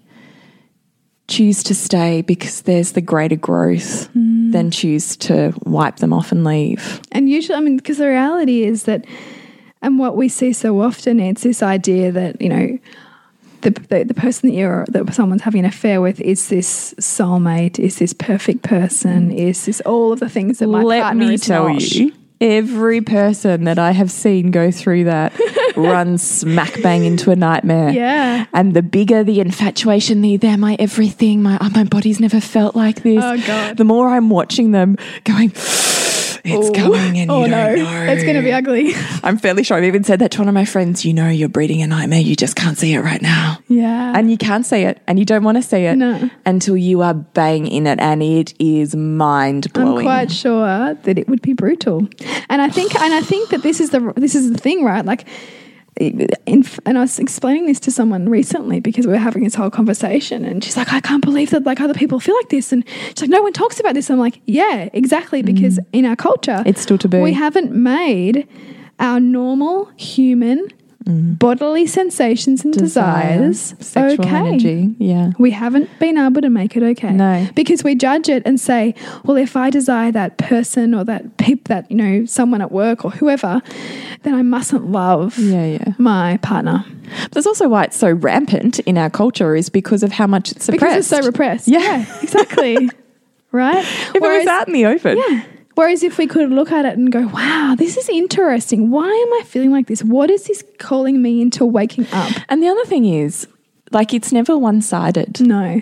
choose 1.27 1.61
to 1.63 1.75
stay 1.75 2.21
because 2.21 2.61
there's 2.61 2.93
the 2.93 3.01
greater 3.01 3.35
growth 3.35 4.09
than 4.13 4.71
choose 4.71 5.17
to 5.17 5.53
wipe 5.65 5.97
them 5.97 6.13
off 6.13 6.31
and 6.31 6.43
leave. 6.45 7.01
And 7.11 7.29
usually, 7.29 7.57
I 7.57 7.59
mean, 7.59 7.77
because 7.77 7.97
the 7.97 8.07
reality 8.07 8.63
is 8.63 8.83
that, 8.83 9.05
and 9.81 9.99
what 9.99 10.15
we 10.15 10.29
see 10.29 10.53
so 10.53 10.79
often, 10.81 11.19
it's 11.19 11.43
this 11.43 11.61
idea 11.61 12.11
that 12.13 12.41
you 12.41 12.49
know, 12.49 12.79
the 13.61 13.71
the, 13.71 14.05
the 14.05 14.13
person 14.13 14.49
that 14.49 14.55
you're 14.55 14.85
that 14.89 15.13
someone's 15.13 15.41
having 15.41 15.59
an 15.59 15.65
affair 15.65 15.99
with 15.99 16.21
is 16.21 16.47
this 16.49 16.93
soulmate, 16.99 17.77
is 17.77 17.97
this 17.99 18.13
perfect 18.13 18.63
person, 18.63 19.31
is 19.31 19.65
this 19.65 19.81
all 19.81 20.13
of 20.13 20.19
the 20.19 20.29
things 20.29 20.59
that 20.59 20.67
my 20.67 20.81
Let 20.81 21.03
partner 21.03 21.25
me 21.27 21.33
is 21.33 21.41
tell 21.41 21.67
not. 21.67 21.81
you, 21.91 22.13
every 22.39 23.01
person 23.01 23.63
that 23.65 23.79
I 23.79 23.91
have 23.91 24.11
seen 24.11 24.51
go 24.51 24.71
through 24.71 25.05
that 25.05 25.33
runs 25.75 26.21
smack 26.21 26.81
bang 26.81 27.05
into 27.05 27.31
a 27.31 27.35
nightmare. 27.35 27.89
Yeah. 27.89 28.45
And 28.53 28.73
the 28.73 28.81
bigger 28.81 29.23
the 29.23 29.39
infatuation, 29.39 30.21
the 30.21 30.37
they're 30.37 30.57
my 30.57 30.75
everything. 30.79 31.41
My 31.41 31.57
oh, 31.61 31.69
my 31.69 31.83
body's 31.83 32.19
never 32.19 32.39
felt 32.39 32.75
like 32.75 33.03
this. 33.03 33.23
Oh, 33.23 33.37
God. 33.45 33.77
The 33.77 33.83
more 33.83 34.09
I'm 34.09 34.29
watching 34.29 34.71
them 34.71 34.97
going, 35.23 35.51
it's 36.47 36.69
Ooh. 36.69 36.71
coming 36.73 37.17
and 37.19 37.29
oh 37.31 37.43
you 37.45 37.51
no, 37.51 37.65
don't 37.75 37.83
know. 37.83 38.11
it's 38.13 38.23
going 38.23 38.35
to 38.35 38.41
be 38.41 38.51
ugly. 38.51 38.93
I'm 39.23 39.37
fairly 39.37 39.63
sure 39.63 39.77
I've 39.77 39.83
even 39.83 40.03
said 40.03 40.19
that 40.19 40.31
to 40.31 40.39
one 40.39 40.47
of 40.47 40.53
my 40.53 40.65
friends. 40.65 41.05
You 41.05 41.13
know, 41.13 41.29
you're 41.29 41.49
breeding 41.49 41.81
a 41.81 41.87
nightmare. 41.87 42.21
You 42.21 42.35
just 42.35 42.55
can't 42.55 42.77
see 42.77 42.93
it 42.93 43.01
right 43.01 43.21
now. 43.21 43.57
yeah. 43.67 44.13
And 44.15 44.31
you 44.31 44.37
can't 44.37 44.65
see 44.65 44.81
it, 44.83 45.01
and 45.07 45.19
you 45.19 45.25
don't 45.25 45.43
want 45.43 45.57
to 45.57 45.61
see 45.61 45.85
it 45.85 45.95
No. 45.97 46.29
until 46.45 46.77
you 46.77 47.01
are 47.01 47.13
bang 47.13 47.67
in 47.67 47.85
it, 47.87 47.99
and 47.99 48.23
it 48.23 48.53
is 48.59 48.95
mind 48.95 49.71
blowing. 49.73 49.97
I'm 49.99 50.03
quite 50.03 50.31
sure 50.31 50.93
that 50.93 51.17
it 51.17 51.27
would 51.27 51.41
be 51.41 51.53
brutal, 51.53 52.07
and 52.49 52.61
I 52.61 52.69
think, 52.69 52.95
and 52.95 53.13
I 53.13 53.21
think 53.21 53.49
that 53.49 53.63
this 53.63 53.79
is 53.79 53.89
the 53.91 54.13
this 54.15 54.35
is 54.35 54.51
the 54.51 54.57
thing, 54.57 54.83
right? 54.83 55.05
Like, 55.05 55.25
and 55.99 56.97
I 56.97 57.01
was 57.01 57.19
explaining 57.19 57.65
this 57.65 57.79
to 57.81 57.91
someone 57.91 58.29
recently 58.29 58.79
because 58.79 59.05
we 59.05 59.13
were 59.13 59.19
having 59.19 59.43
this 59.43 59.55
whole 59.55 59.69
conversation, 59.69 60.45
and 60.45 60.63
she's 60.63 60.77
like, 60.77 60.93
"I 60.93 60.99
can't 60.99 61.23
believe 61.23 61.49
that 61.51 61.65
like 61.65 61.81
other 61.81 61.93
people 61.93 62.19
feel 62.19 62.35
like 62.35 62.49
this," 62.49 62.71
and 62.71 62.83
she's 63.09 63.21
like, 63.21 63.29
"No 63.29 63.41
one 63.41 63.53
talks 63.53 63.79
about 63.79 63.93
this." 63.93 64.09
I'm 64.09 64.19
like, 64.19 64.41
"Yeah, 64.45 64.89
exactly," 64.93 65.41
mm. 65.41 65.47
because 65.47 65.79
in 65.93 66.05
our 66.05 66.15
culture, 66.15 66.63
It's 66.65 66.81
still 66.81 66.97
taboo. 66.97 67.21
We 67.21 67.33
haven't 67.33 67.71
made 67.71 68.47
our 68.99 69.19
normal 69.19 69.91
human 69.97 70.67
Mm-hmm. 71.07 71.33
bodily 71.35 71.85
sensations 71.85 72.65
and 72.65 72.73
desires 72.73 73.75
sexual 73.79 74.25
okay. 74.25 74.35
energy. 74.35 74.95
Yeah. 74.99 75.31
We 75.39 75.51
haven't 75.51 75.89
been 75.99 76.17
able 76.17 76.41
to 76.41 76.49
make 76.49 76.75
it 76.75 76.83
okay. 76.83 77.13
No. 77.13 77.47
Because 77.55 77.81
we 77.81 77.95
judge 77.95 78.27
it 78.27 78.43
and 78.45 78.59
say, 78.59 78.93
well, 79.23 79.37
if 79.37 79.55
I 79.55 79.69
desire 79.69 80.11
that 80.11 80.37
person 80.37 80.93
or 80.93 81.05
that 81.05 81.37
peep, 81.37 81.69
that, 81.69 81.89
you 81.89 81.95
know, 81.95 82.25
someone 82.25 82.61
at 82.61 82.73
work 82.73 83.05
or 83.05 83.11
whoever, 83.11 83.61
then 84.23 84.33
I 84.33 84.41
mustn't 84.41 84.91
love 84.91 85.37
Yeah, 85.39 85.65
yeah. 85.65 85.93
my 85.97 86.37
partner. 86.37 86.83
That's 87.31 87.47
also 87.47 87.69
why 87.69 87.85
it's 87.85 87.95
so 87.97 88.11
rampant 88.11 88.79
in 88.79 88.97
our 88.97 89.09
culture 89.09 89.55
is 89.55 89.69
because 89.69 90.03
of 90.03 90.11
how 90.11 90.27
much 90.27 90.51
it's 90.51 90.65
suppressed. 90.65 91.09
Because 91.09 91.11
it's 91.11 91.25
so 91.25 91.25
repressed. 91.25 91.67
Yeah. 91.69 92.05
exactly. 92.21 92.89
right? 93.53 93.77
If 93.77 94.15
it 94.15 94.21
was 94.21 94.47
out 94.47 94.67
in 94.67 94.73
the 94.73 94.85
open. 94.87 95.17
Yeah. 95.17 95.43
Whereas 95.77 96.01
if 96.01 96.17
we 96.17 96.25
could 96.25 96.49
look 96.49 96.71
at 96.71 96.85
it 96.85 96.97
and 96.97 97.11
go, 97.11 97.27
wow, 97.27 97.75
this 97.77 97.97
is 97.97 98.09
interesting. 98.09 98.89
Why 98.89 99.05
am 99.05 99.33
I 99.39 99.43
feeling 99.45 99.71
like 99.71 99.85
this? 99.85 100.03
What 100.03 100.31
is 100.31 100.45
this 100.45 100.63
calling 100.79 101.21
me 101.21 101.39
into 101.39 101.65
waking 101.65 102.07
up? 102.11 102.31
And 102.49 102.63
the 102.63 102.67
other 102.67 102.83
thing 102.85 103.05
is, 103.05 103.47
like, 103.91 104.11
it's 104.11 104.31
never 104.31 104.57
one 104.57 104.81
sided. 104.81 105.39
No. 105.39 105.79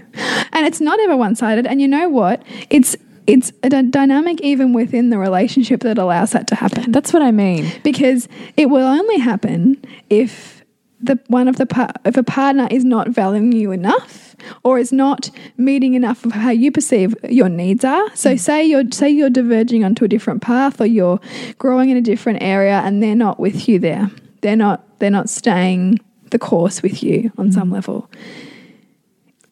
And 0.51 0.65
it's 0.67 0.81
not 0.81 0.99
ever 0.99 1.15
one 1.15 1.35
sided. 1.35 1.65
And 1.65 1.81
you 1.81 1.87
know 1.87 2.09
what? 2.09 2.43
It's 2.69 2.97
it's 3.25 3.53
a 3.63 3.69
d- 3.69 3.89
dynamic 3.89 4.41
even 4.41 4.73
within 4.73 5.11
the 5.11 5.17
relationship 5.17 5.79
that 5.81 5.97
allows 5.97 6.31
that 6.31 6.47
to 6.47 6.55
happen. 6.55 6.91
That's 6.91 7.13
what 7.13 7.21
I 7.21 7.31
mean. 7.31 7.71
because 7.81 8.27
it 8.57 8.69
will 8.69 8.85
only 8.85 9.17
happen 9.17 9.81
if 10.09 10.54
the 10.99 11.19
one 11.27 11.47
of 11.47 11.57
the 11.57 11.95
if 12.05 12.17
a 12.17 12.23
partner 12.23 12.67
is 12.71 12.85
not 12.85 13.09
valuing 13.09 13.51
you 13.51 13.71
enough 13.71 14.35
or 14.63 14.79
is 14.79 14.91
not 14.91 15.29
meeting 15.57 15.93
enough 15.93 16.25
of 16.25 16.31
how 16.31 16.51
you 16.51 16.71
perceive 16.71 17.15
your 17.29 17.49
needs 17.49 17.83
are. 17.83 18.15
So 18.15 18.33
mm. 18.33 18.39
say 18.39 18.65
you're 18.65 18.83
say 18.91 19.09
you're 19.09 19.29
diverging 19.29 19.83
onto 19.83 20.05
a 20.05 20.07
different 20.07 20.41
path 20.41 20.79
or 20.79 20.85
you're 20.85 21.19
growing 21.57 21.89
in 21.89 21.97
a 21.97 22.01
different 22.01 22.41
area 22.41 22.81
and 22.83 23.01
they're 23.03 23.15
not 23.15 23.39
with 23.39 23.67
you 23.67 23.79
there. 23.79 24.09
They're 24.41 24.55
not 24.55 24.99
they're 24.99 25.09
not 25.09 25.29
staying 25.29 25.99
the 26.31 26.39
course 26.39 26.81
with 26.81 27.03
you 27.03 27.31
on 27.37 27.51
some 27.51 27.69
mm. 27.69 27.73
level. 27.73 28.09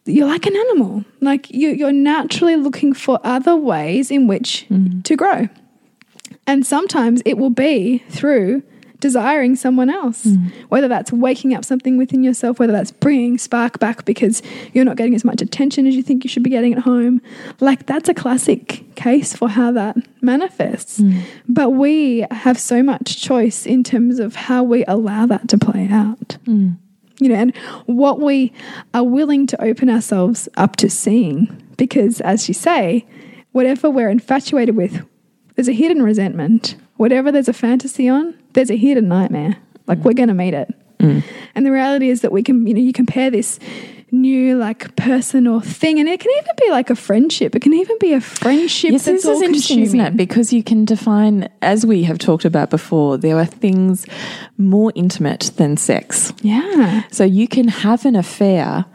You're 0.06 0.28
like 0.28 0.46
an 0.46 0.56
animal. 0.56 1.06
Like 1.22 1.50
you, 1.50 1.70
you're 1.70 1.94
naturally 1.94 2.58
looking 2.58 2.94
for 2.94 3.20
other 3.24 3.56
ways 3.56 4.12
in 4.12 4.28
which 4.28 4.66
mm. 4.70 5.04
to 5.04 5.16
grow. 5.16 5.48
And 6.46 6.66
sometimes 6.66 7.22
it 7.26 7.38
will 7.38 7.50
be 7.50 8.00
through 8.10 8.64
desiring 9.04 9.54
someone 9.58 9.90
else, 9.90 10.24
mm. 10.24 10.50
whether 10.70 10.88
that's 10.88 11.12
waking 11.12 11.54
up 11.54 11.66
something 11.66 11.98
within 11.98 12.24
yourself, 12.24 12.58
whether 12.58 12.72
that's 12.72 12.90
bringing 12.90 13.38
spark 13.38 13.78
back 13.78 14.06
because 14.06 14.42
you're 14.72 14.86
not 14.86 14.96
getting 14.96 15.14
as 15.14 15.26
much 15.26 15.42
attention 15.42 15.86
as 15.86 15.94
you 15.94 16.02
think 16.02 16.24
you 16.24 16.30
should 16.30 16.42
be 16.42 16.50
getting 16.50 16.72
at 16.72 16.80
home. 16.80 17.22
Like, 17.60 17.86
that's 17.86 18.08
a 18.08 18.14
classic 18.14 18.96
case 18.96 19.36
for 19.36 19.50
how 19.50 19.74
that 19.74 19.98
manifests. 20.22 21.02
Mm. 21.02 21.22
But 21.50 21.72
we 21.72 22.26
have 22.32 22.58
so 22.58 22.82
much 22.82 23.22
choice 23.22 23.66
in 23.66 23.84
terms 23.84 24.20
of 24.20 24.36
how 24.36 24.64
we 24.64 24.86
allow 24.86 25.26
that 25.26 25.50
to 25.50 25.58
play 25.58 25.90
out. 25.92 26.38
Mm. 26.46 26.78
You 27.20 27.28
know, 27.28 27.36
and 27.36 27.56
what 27.86 28.22
we 28.22 28.54
are 28.94 29.04
willing 29.04 29.48
to 29.48 29.62
open 29.62 29.90
ourselves 29.90 30.48
up 30.56 30.78
to 30.78 30.90
seeing. 30.90 31.62
Because, 31.76 32.22
as 32.22 32.48
you 32.48 32.54
say, 32.54 33.06
whatever 33.52 33.90
we're 33.90 34.10
infatuated 34.10 34.78
with, 34.78 35.06
there's 35.56 35.68
a 35.68 35.74
hidden 35.74 36.02
resentment. 36.02 36.78
Whatever 36.96 37.34
there's 37.34 37.50
a 37.50 37.54
fantasy 37.54 38.08
on, 38.08 38.34
there's 38.54 38.72
a 38.72 38.78
hidden 38.78 39.08
nightmare. 39.08 39.58
Like 39.88 40.00
we're 40.00 40.14
going 40.14 40.30
to 40.30 40.36
meet 40.36 40.54
it. 40.54 40.74
Mm. 41.00 41.24
And 41.56 41.66
the 41.66 41.72
reality 41.72 42.10
is 42.10 42.22
that 42.22 42.32
we 42.32 42.44
can, 42.44 42.66
you 42.66 42.74
know, 42.74 42.80
you 42.80 42.94
compare 42.94 43.30
this 43.30 43.60
new 44.12 44.58
like 44.58 44.96
person 44.96 45.48
or 45.48 45.60
thing, 45.60 46.00
and 46.00 46.08
it 46.08 46.20
can 46.20 46.32
even 46.32 46.56
be 46.58 46.70
like 46.70 46.90
a 46.90 46.96
friendship. 46.96 47.56
It 47.56 47.62
can 47.62 47.74
even 47.74 47.98
be 48.00 48.14
a 48.14 48.22
friendship 48.22 48.92
Yes, 48.92 49.06
this 49.06 49.26
is 49.26 49.42
interesting, 49.42 49.82
isn't 49.82 50.00
it? 50.00 50.16
Because 50.16 50.54
you 50.54 50.64
can 50.64 50.86
define, 50.86 51.50
as 51.62 51.86
we 51.86 52.04
have 52.04 52.20
talked 52.20 52.46
about 52.46 52.70
before, 52.70 53.18
there 53.18 53.38
are 53.38 53.46
things 53.46 54.06
more 54.58 54.94
intimate 54.96 55.52
than 55.58 55.76
sex. 55.76 56.32
Yeah, 56.42 57.04
So 57.12 57.24
you 57.24 57.48
can 57.48 57.68
have 57.68 58.06
an 58.06 58.16
affair 58.16 58.86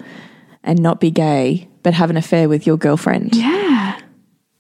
and 0.62 0.80
not 0.80 1.00
be 1.00 1.10
gay, 1.10 1.68
but 1.82 1.94
have 1.94 2.10
an 2.10 2.16
affair 2.16 2.48
with 2.48 2.66
your 2.66 2.76
girlfriend 2.76 3.34
yeah, 3.34 3.67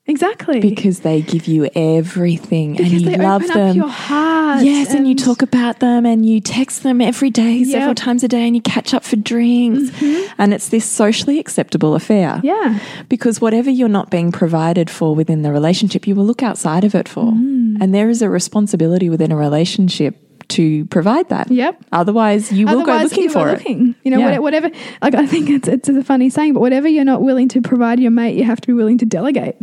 exactly. 0.08 0.60
because 0.60 1.00
they 1.00 1.22
give 1.22 1.46
you 1.46 1.68
everything 1.74 2.72
Because 2.72 2.92
and 2.92 3.02
you 3.02 3.10
love 3.16 3.42
open 3.44 3.54
them. 3.56 3.70
up 3.70 3.76
your 3.76 3.88
heart. 3.88 4.64
Yes, 4.64 4.92
and, 4.94 5.06
you 5.08 5.14
talk 5.14 5.42
about 5.42 5.78
them 5.78 6.04
and 6.04 6.26
you 6.26 6.40
text 6.40 6.82
them 6.82 7.00
every 7.00 7.30
day, 7.30 7.62
several 7.64 7.94
times 7.94 8.24
a 8.24 8.28
day, 8.28 8.46
and 8.46 8.56
you 8.56 8.62
catch 8.62 8.92
up 8.94 9.04
for 9.04 9.16
drinks. 9.16 9.90
And 10.38 10.52
it's 10.52 10.68
this 10.70 10.84
socially 10.84 11.38
acceptable 11.38 11.94
affair. 11.94 12.40
Yeah, 12.42 12.78
Because 13.08 13.40
whatever 13.40 13.70
you're 13.70 13.88
not 13.88 14.10
being 14.10 14.32
provided 14.32 14.90
for 14.90 15.14
within 15.14 15.42
the 15.42 15.52
relationship, 15.52 16.06
you 16.06 16.14
will 16.14 16.24
look 16.24 16.42
outside 16.42 16.84
of 16.84 16.94
it 16.94 17.08
for. 17.08 17.24
Mm. 17.32 17.76
And 17.80 17.94
there 17.94 18.08
is 18.08 18.22
a 18.22 18.28
responsibility 18.30 19.08
within 19.10 19.30
a 19.30 19.36
relationship 19.36 20.16
to 20.48 20.86
provide 20.86 21.28
that. 21.28 21.50
Yep. 21.50 21.84
Otherwise, 21.92 22.50
you 22.50 22.66
will 22.66 22.82
go 22.84 22.96
looking 22.96 23.24
you 23.24 23.30
for 23.30 23.50
it. 23.50 23.66
You 23.68 23.94
know, 24.10 24.18
Yeah. 24.18 24.38
whatever. 24.38 24.70
Like 25.02 25.14
I 25.14 25.26
think 25.26 25.50
it's 25.50 25.68
it's 25.68 25.88
a 25.90 26.02
funny 26.02 26.30
saying, 26.30 26.54
but 26.54 26.60
whatever 26.60 26.88
you're 26.88 27.04
not 27.04 27.20
willing 27.22 27.48
to 27.48 27.60
provide 27.60 28.00
your 28.00 28.10
mate, 28.10 28.34
you 28.36 28.44
have 28.44 28.60
to 28.62 28.66
be 28.66 28.72
willing 28.72 28.96
to 28.98 29.06
delegate. 29.06 29.56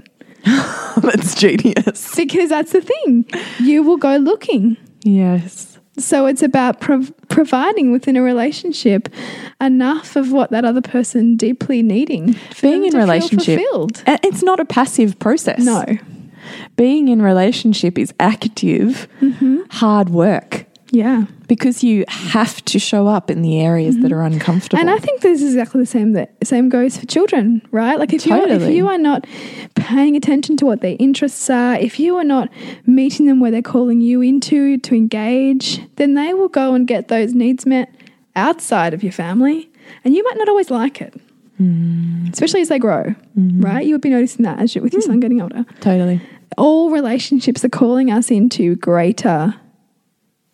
That's 1.02 1.36
genius. 1.36 2.16
Because 2.16 2.50
that's 2.50 2.72
the 2.72 2.82
thing. 2.82 3.26
You 3.60 3.84
will 3.84 3.98
go 3.98 4.16
looking. 4.18 4.78
Yes. 5.04 5.78
So 5.98 6.26
it's 6.26 6.42
about 6.42 6.80
prov- 6.82 7.14
providing 7.30 7.92
within 7.92 8.16
a 8.18 8.22
relationship 8.22 9.08
enough 9.62 10.16
of 10.16 10.32
what 10.32 10.52
that 10.52 10.66
other 10.66 10.82
person 10.82 11.36
deeply 11.38 11.82
needing. 11.82 12.36
Being 12.62 12.86
in 12.86 12.96
relationship, 12.98 13.60
it's 14.08 14.44
not 14.44 14.60
a 14.60 14.66
passive 14.66 15.18
process. 15.20 15.60
No. 15.64 15.84
Being 16.76 17.08
in 17.08 17.22
relationship 17.22 17.98
is 17.98 18.14
active, 18.20 19.08
Mm-hmm. 19.22 19.62
hard 19.72 20.10
work 20.10 20.66
Yeah. 20.92 21.26
because 21.48 21.82
you 21.84 22.04
have 22.08 22.64
to 22.66 22.78
show 22.78 23.08
up 23.08 23.32
in 23.32 23.42
the 23.42 23.62
areas 23.62 23.98
that 24.00 24.12
are 24.12 24.22
uncomfortable. 24.22 24.78
Mm-hmm. 24.80 24.90
And 24.90 24.98
I 24.98 25.02
think 25.02 25.22
this 25.22 25.42
is 25.42 25.56
exactly 25.56 25.80
the 25.82 25.88
same 25.88 26.12
that 26.14 26.34
same 26.44 26.68
goes 26.70 26.98
for 26.98 27.06
children, 27.06 27.62
right? 27.72 27.98
Like 27.98 28.12
if 28.14 28.26
you 28.26 28.36
if 28.46 28.70
you 28.70 28.88
are 28.90 28.98
not 28.98 29.26
paying 29.86 30.16
attention 30.16 30.58
to 30.58 30.66
what 30.66 30.82
their 30.82 30.96
interests 31.00 31.50
are, 31.50 31.76
if 31.76 32.00
you 32.00 32.16
are 32.18 32.24
not 32.24 32.50
meeting 32.86 33.26
them 33.28 33.40
where 33.40 33.52
they're 33.52 33.62
calling 33.62 34.02
you 34.02 34.22
into 34.22 34.78
to 34.80 34.96
engage, 34.96 35.80
then 35.96 36.14
they 36.16 36.34
will 36.34 36.50
go 36.50 36.74
and 36.74 36.88
get 36.88 37.08
those 37.08 37.34
needs 37.34 37.66
met 37.66 37.94
outside 38.36 38.94
of 38.94 39.04
your 39.04 39.12
family, 39.12 39.70
and 40.04 40.14
you 40.16 40.24
might 40.24 40.38
not 40.38 40.50
always 40.50 40.70
like 40.72 41.02
it. 41.02 41.14
Mm. 41.62 42.34
Especially 42.34 42.60
as 42.62 42.68
they 42.70 42.80
grow, 42.80 43.16
right? 43.36 43.86
You 43.86 43.94
would 43.94 44.02
be 44.02 44.10
noticing 44.10 44.44
that 44.44 44.60
as 44.60 44.76
you 44.76 44.82
with 44.82 44.92
your 44.94 45.02
Mm. 45.04 45.06
son 45.06 45.20
getting 45.22 45.42
older. 45.42 45.66
totally. 45.80 46.20
All 46.58 46.90
relationships 46.90 47.64
are 47.64 47.70
calling 47.70 48.12
us 48.12 48.30
into 48.32 48.76
greater 48.76 49.56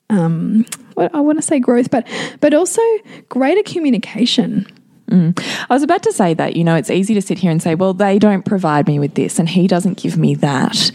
um 0.10 0.66
what 0.96 1.14
I 1.16 1.22
want 1.22 1.38
to 1.38 1.42
say 1.42 1.60
growth, 1.60 1.90
but 1.90 2.06
but 2.42 2.54
also 2.54 2.82
greater 3.30 3.64
communication. 3.64 4.68
Mm. 5.12 5.38
I 5.70 5.74
was 5.74 5.84
about 5.84 6.04
to 6.04 6.14
say 6.14 6.34
that, 6.34 6.56
you 6.56 6.64
know, 6.64 6.76
it's 6.76 6.90
easy 6.90 7.14
to 7.14 7.22
sit 7.22 7.38
here 7.38 7.52
and 7.52 7.62
say, 7.62 7.76
well, 7.76 7.94
they 7.94 8.18
don't 8.18 8.46
provide 8.46 8.88
me 8.88 8.98
with 8.98 9.16
this 9.16 9.40
and 9.40 9.48
he 9.48 9.68
doesn't 9.68 9.98
give 9.98 10.18
me 10.18 10.36
that. 10.36 10.92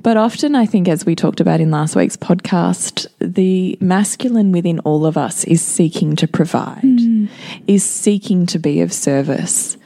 But 0.00 0.16
often, 0.16 0.56
I 0.56 0.66
think, 0.66 0.88
as 0.88 1.06
we 1.06 1.14
talked 1.14 1.40
about 1.40 1.60
in 1.60 1.70
last 1.70 1.94
week's 1.94 2.16
podcast, 2.16 3.06
the 3.20 3.78
masculine 3.80 4.50
within 4.50 4.80
all 4.80 5.06
of 5.06 5.16
us 5.16 5.44
is 5.44 5.62
seeking 5.62 6.16
to 6.16 6.26
provide, 6.26 6.82
mm. 6.82 7.28
is 7.68 7.84
seeking 7.84 8.46
to 8.46 8.58
be 8.58 8.80
of 8.80 8.92
service. 8.92 9.76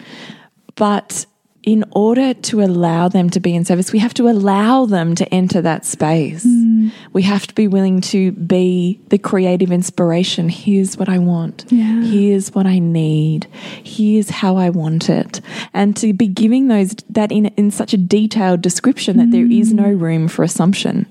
But 0.74 1.26
in 1.66 1.84
order 1.90 2.32
to 2.32 2.62
allow 2.62 3.08
them 3.08 3.28
to 3.28 3.40
be 3.40 3.52
in 3.56 3.64
service, 3.64 3.92
we 3.92 3.98
have 3.98 4.14
to 4.14 4.28
allow 4.28 4.86
them 4.86 5.16
to 5.16 5.28
enter 5.34 5.60
that 5.60 5.84
space. 5.84 6.46
Mm. 6.46 6.92
We 7.12 7.22
have 7.22 7.44
to 7.48 7.54
be 7.54 7.66
willing 7.66 8.00
to 8.02 8.30
be 8.32 9.00
the 9.08 9.18
creative 9.18 9.72
inspiration. 9.72 10.48
Here's 10.48 10.96
what 10.96 11.08
I 11.08 11.18
want. 11.18 11.64
Yeah. 11.68 12.02
Here's 12.04 12.54
what 12.54 12.66
I 12.66 12.78
need. 12.78 13.48
Here's 13.82 14.30
how 14.30 14.56
I 14.56 14.70
want 14.70 15.10
it. 15.10 15.40
And 15.74 15.96
to 15.96 16.12
be 16.12 16.28
giving 16.28 16.68
those 16.68 16.94
that 17.10 17.32
in 17.32 17.46
in 17.56 17.72
such 17.72 17.92
a 17.92 17.98
detailed 17.98 18.62
description 18.62 19.16
that 19.16 19.32
there 19.32 19.50
is 19.50 19.72
no 19.72 19.96
mm. 19.96 20.00
room 20.00 20.28
for 20.28 20.44
assumption. 20.44 21.06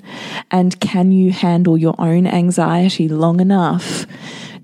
And 0.51 0.79
can 0.79 1.11
you 1.11 1.31
handle 1.33 1.77
your 1.77 1.95
own 1.99 2.27
anxiety 2.27 3.09
long 3.09 3.41
enough 3.41 4.07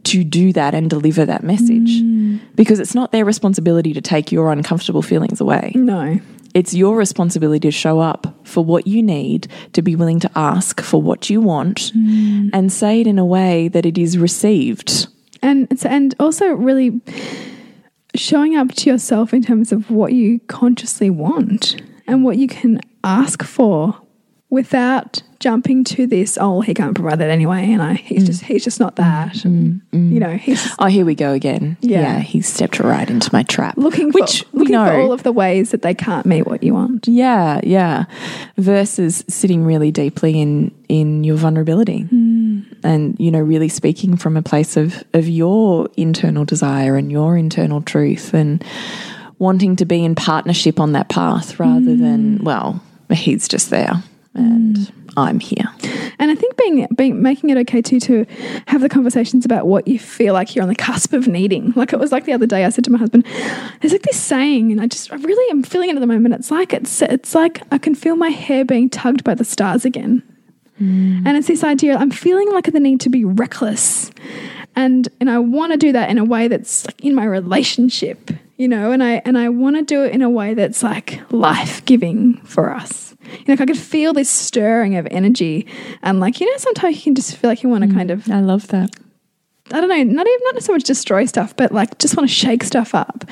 to 0.03 0.23
do 0.23 0.53
that 0.53 0.73
and 0.73 0.89
deliver 0.89 1.25
that 1.25 1.43
message? 1.43 2.01
Mm. 2.01 2.39
Because 2.55 2.79
it's 2.79 2.95
not 2.95 3.11
their 3.11 3.25
responsibility 3.25 3.93
to 3.93 4.01
take 4.01 4.31
your 4.31 4.51
uncomfortable 4.51 5.01
feelings 5.01 5.41
away. 5.41 5.71
No. 5.75 6.19
It's 6.53 6.73
your 6.73 6.97
responsibility 6.97 7.59
to 7.67 7.71
show 7.71 7.99
up 7.99 8.35
for 8.43 8.63
what 8.63 8.87
you 8.87 9.01
need, 9.01 9.47
to 9.73 9.81
be 9.81 9.95
willing 9.95 10.19
to 10.19 10.31
ask 10.35 10.81
for 10.81 11.01
what 11.01 11.29
you 11.29 11.39
want, 11.39 11.93
mm. 11.95 12.49
and 12.53 12.71
say 12.71 13.01
it 13.01 13.07
in 13.07 13.17
a 13.17 13.25
way 13.25 13.67
that 13.69 13.85
it 13.85 13.97
is 13.97 14.17
received. 14.17 15.07
And 15.41 15.67
and 15.85 16.13
also 16.19 16.47
really 16.47 17.01
showing 18.15 18.57
up 18.57 18.73
to 18.73 18.89
yourself 18.89 19.33
in 19.33 19.41
terms 19.41 19.71
of 19.71 19.89
what 19.89 20.13
you 20.13 20.39
consciously 20.47 21.09
want 21.09 21.81
and 22.07 22.23
what 22.23 22.37
you 22.37 22.47
can 22.47 22.81
ask 23.03 23.41
for 23.43 23.99
without 24.49 25.23
jumping 25.41 25.83
to 25.83 26.07
this 26.07 26.37
oh 26.39 26.61
he 26.61 26.73
can't 26.73 26.95
provide 26.95 27.19
that 27.19 27.29
anyway 27.29 27.71
and 27.71 27.81
I 27.81 27.95
he's 27.95 28.23
mm. 28.23 28.27
just 28.27 28.43
he's 28.43 28.63
just 28.63 28.79
not 28.79 28.95
that 28.95 29.43
and, 29.43 29.81
mm, 29.91 29.99
mm. 29.99 30.13
you 30.13 30.19
know 30.19 30.37
he's 30.37 30.63
just 30.63 30.75
Oh, 30.79 30.85
here 30.85 31.05
we 31.05 31.15
go 31.15 31.33
again. 31.33 31.77
Yeah. 31.81 32.19
he 32.19 32.41
stepped 32.41 32.79
right 32.79 33.09
into 33.09 33.29
my 33.33 33.43
trap. 33.43 33.77
looking 33.77 34.11
for 34.11 34.21
which 34.21 34.45
we 34.51 34.59
looking 34.59 34.73
know. 34.73 34.85
for 34.85 34.99
all 34.99 35.11
of 35.11 35.23
the 35.23 35.31
ways 35.31 35.71
that 35.71 35.81
they 35.81 35.93
can't 35.93 36.25
meet 36.25 36.47
what 36.47 36.63
you 36.63 36.73
want 36.73 37.07
yeah, 37.07 37.59
yeah. 37.63 38.05
Versus 38.57 39.23
sitting 39.27 39.65
really 39.65 39.91
deeply 39.91 40.39
in 40.39 40.71
in 40.87 41.23
your 41.23 41.37
vulnerability. 41.37 42.03
Mm. 42.03 42.65
and 42.83 43.19
you 43.19 43.31
know 43.31 43.39
really 43.39 43.69
speaking 43.69 44.17
from 44.17 44.37
a 44.37 44.41
place 44.41 44.77
of 44.77 45.03
of 45.13 45.27
your 45.27 45.89
internal 45.97 46.45
desire 46.45 46.95
and 46.95 47.11
your 47.11 47.37
internal 47.37 47.81
truth 47.81 48.33
and 48.33 48.63
wanting 49.39 49.75
to 49.75 49.85
be 49.85 50.03
in 50.05 50.13
partnership 50.15 50.79
on 50.79 50.91
that 50.91 51.09
path 51.09 51.59
rather 51.59 51.95
than 51.95 52.37
hmm. 52.37 52.43
well 52.43 52.81
he's 53.11 53.47
just 53.47 53.69
there 53.69 54.03
and 54.33 54.77
hmm. 54.77 55.00
I'm 55.17 55.39
here. 55.39 55.65
And 56.19 56.31
I 56.31 56.35
think 56.35 56.55
being 56.57 56.87
being 56.95 57.21
making 57.21 57.49
it 57.49 57.57
okay 57.57 57.81
too 57.81 57.99
to 58.01 58.25
have 58.67 58.81
the 58.81 58.89
conversations 58.89 59.43
about 59.43 59.67
what 59.67 59.87
you 59.87 59.99
feel 59.99 60.33
like 60.33 60.55
you're 60.55 60.63
on 60.63 60.69
the 60.69 60.75
cusp 60.75 61.13
of 61.13 61.27
needing. 61.27 61.73
Like 61.75 61.93
it 61.93 61.99
was 61.99 62.11
like 62.11 62.25
the 62.25 62.33
other 62.33 62.45
day 62.45 62.63
I 62.63 62.69
said 62.69 62.83
to 62.85 62.91
my 62.91 62.97
husband, 62.97 63.25
there's 63.81 63.91
like 63.91 64.03
this 64.03 64.19
saying, 64.19 64.71
and 64.71 64.79
I 64.79 64.87
just 64.87 65.11
I 65.11 65.15
really 65.15 65.51
am 65.51 65.63
feeling 65.63 65.89
it 65.89 65.95
at 65.95 65.99
the 65.99 66.07
moment. 66.07 66.35
It's 66.35 66.51
like 66.51 66.73
it's 66.73 67.01
it's 67.01 67.35
like 67.35 67.61
I 67.71 67.77
can 67.77 67.95
feel 67.95 68.15
my 68.15 68.29
hair 68.29 68.63
being 68.63 68.89
tugged 68.89 69.23
by 69.23 69.33
the 69.33 69.43
stars 69.43 69.85
again. 69.85 70.23
Mm. 70.79 71.23
And 71.25 71.37
it's 71.37 71.47
this 71.47 71.63
idea 71.63 71.97
I'm 71.97 72.11
feeling 72.11 72.51
like 72.51 72.71
the 72.71 72.79
need 72.79 73.01
to 73.01 73.09
be 73.09 73.25
reckless. 73.25 74.11
And 74.75 75.09
and 75.19 75.29
I 75.29 75.39
want 75.39 75.73
to 75.73 75.77
do 75.77 75.91
that 75.91 76.09
in 76.09 76.17
a 76.17 76.23
way 76.23 76.47
that's 76.47 76.85
like 76.85 77.03
in 77.03 77.13
my 77.13 77.25
relationship, 77.25 78.31
you 78.57 78.67
know, 78.67 78.91
and 78.91 79.03
I 79.03 79.21
and 79.25 79.37
I 79.37 79.49
want 79.49 79.75
to 79.75 79.83
do 79.83 80.03
it 80.03 80.13
in 80.13 80.21
a 80.21 80.29
way 80.29 80.53
that's 80.53 80.81
like 80.81 81.21
life-giving 81.31 82.37
for 82.37 82.73
us. 82.73 83.10
You 83.23 83.37
know, 83.47 83.53
like 83.53 83.61
I 83.61 83.65
could 83.65 83.77
feel 83.77 84.13
this 84.13 84.29
stirring 84.29 84.95
of 84.95 85.07
energy 85.11 85.67
and 86.01 86.19
like, 86.19 86.39
you 86.39 86.49
know, 86.49 86.57
sometimes 86.57 86.97
you 86.97 87.03
can 87.03 87.15
just 87.15 87.35
feel 87.37 87.49
like 87.49 87.63
you 87.63 87.69
want 87.69 87.83
to 87.83 87.89
mm. 87.89 87.95
kind 87.95 88.11
of 88.11 88.29
I 88.29 88.39
love 88.41 88.67
that. 88.67 88.89
I 89.71 89.79
don't 89.79 89.89
know, 89.89 90.03
not 90.03 90.27
even 90.27 90.39
not 90.53 90.63
so 90.63 90.73
much 90.73 90.83
destroy 90.83 91.25
stuff, 91.25 91.55
but 91.55 91.71
like 91.71 91.97
just 91.97 92.17
want 92.17 92.29
to 92.29 92.35
shake 92.35 92.63
stuff 92.63 92.93
up. 92.93 93.23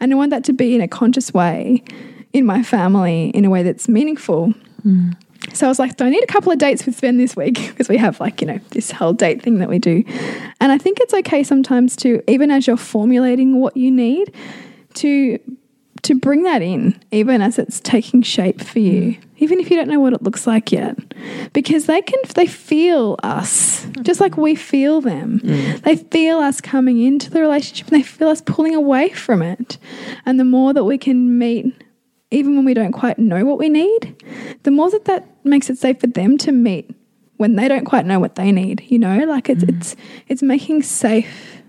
And 0.00 0.12
I 0.12 0.16
want 0.16 0.30
that 0.30 0.44
to 0.44 0.52
be 0.52 0.74
in 0.74 0.80
a 0.80 0.88
conscious 0.88 1.32
way 1.32 1.84
in 2.32 2.44
my 2.44 2.62
family 2.62 3.28
in 3.28 3.44
a 3.44 3.50
way 3.50 3.62
that's 3.62 3.88
meaningful. 3.88 4.52
Mm. 4.84 5.16
So 5.52 5.66
I 5.66 5.68
was 5.68 5.78
like, 5.78 5.96
do 5.96 6.04
I 6.04 6.10
need 6.10 6.24
a 6.24 6.26
couple 6.26 6.50
of 6.50 6.58
dates 6.58 6.86
with 6.86 6.96
Sven 6.96 7.18
this 7.18 7.36
week? 7.36 7.58
Because 7.74 7.88
we 7.88 7.96
have 7.96 8.20
like, 8.20 8.40
you 8.40 8.46
know, 8.46 8.58
this 8.70 8.90
whole 8.90 9.12
date 9.12 9.42
thing 9.42 9.58
that 9.58 9.68
we 9.68 9.78
do. 9.78 10.04
And 10.60 10.72
I 10.72 10.78
think 10.78 11.00
it's 11.00 11.12
okay 11.12 11.42
sometimes 11.42 11.96
to, 11.96 12.22
even 12.28 12.50
as 12.50 12.66
you're 12.66 12.76
formulating 12.76 13.60
what 13.60 13.76
you 13.76 13.90
need, 13.90 14.32
to 14.94 15.38
to 16.02 16.14
bring 16.14 16.42
that 16.42 16.60
in, 16.60 17.00
even 17.10 17.40
as 17.40 17.58
it's 17.58 17.80
taking 17.80 18.20
shape 18.20 18.60
for 18.60 18.78
you, 18.78 19.12
mm. 19.12 19.23
Even 19.38 19.60
if 19.60 19.70
you 19.70 19.76
don't 19.76 19.88
know 19.88 20.00
what 20.00 20.12
it 20.12 20.22
looks 20.22 20.46
like 20.46 20.72
yet. 20.72 20.96
Because 21.52 21.86
they 21.86 22.02
can 22.02 22.20
they 22.34 22.46
feel 22.46 23.16
us 23.22 23.86
just 24.02 24.20
like 24.20 24.36
we 24.36 24.54
feel 24.54 25.00
them. 25.00 25.40
Mm. 25.40 25.82
They 25.82 25.96
feel 25.96 26.38
us 26.38 26.60
coming 26.60 27.02
into 27.02 27.30
the 27.30 27.40
relationship 27.40 27.88
and 27.88 27.98
they 27.98 28.02
feel 28.02 28.28
us 28.28 28.40
pulling 28.40 28.74
away 28.74 29.10
from 29.10 29.42
it. 29.42 29.78
And 30.24 30.38
the 30.38 30.44
more 30.44 30.72
that 30.72 30.84
we 30.84 30.98
can 30.98 31.38
meet 31.38 31.74
even 32.30 32.56
when 32.56 32.64
we 32.64 32.74
don't 32.74 32.92
quite 32.92 33.18
know 33.18 33.44
what 33.44 33.58
we 33.58 33.68
need, 33.68 34.22
the 34.64 34.70
more 34.70 34.90
that 34.90 35.04
that 35.04 35.28
makes 35.44 35.70
it 35.70 35.78
safe 35.78 36.00
for 36.00 36.08
them 36.08 36.36
to 36.38 36.50
meet 36.50 36.90
when 37.36 37.56
they 37.56 37.68
don't 37.68 37.84
quite 37.84 38.06
know 38.06 38.18
what 38.18 38.34
they 38.34 38.50
need. 38.50 38.82
You 38.88 38.98
know, 38.98 39.24
like 39.24 39.48
it's 39.48 39.64
mm. 39.64 39.76
it's 39.76 39.96
it's 40.28 40.42
making 40.42 40.82
safe 40.82 41.62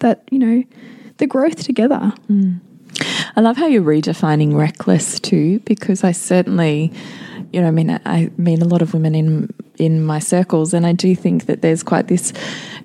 that 0.00 0.24
you 0.30 0.38
know 0.38 0.64
the 1.18 1.26
growth 1.26 1.62
together. 1.62 2.12
Mm. 2.30 2.60
I 3.36 3.40
love 3.40 3.56
how 3.56 3.66
you're 3.66 3.82
redefining 3.82 4.54
reckless 4.56 5.20
too, 5.20 5.60
because 5.60 6.04
I 6.04 6.12
certainly, 6.12 6.92
you 7.52 7.60
know, 7.60 7.68
I 7.68 7.70
mean, 7.70 7.90
I 8.04 8.30
meet 8.36 8.62
a 8.62 8.64
lot 8.64 8.82
of 8.82 8.94
women 8.94 9.14
in 9.14 9.54
in 9.78 10.04
my 10.04 10.18
circles, 10.18 10.74
and 10.74 10.86
I 10.86 10.92
do 10.92 11.14
think 11.14 11.46
that 11.46 11.62
there's 11.62 11.82
quite 11.82 12.08
this 12.08 12.32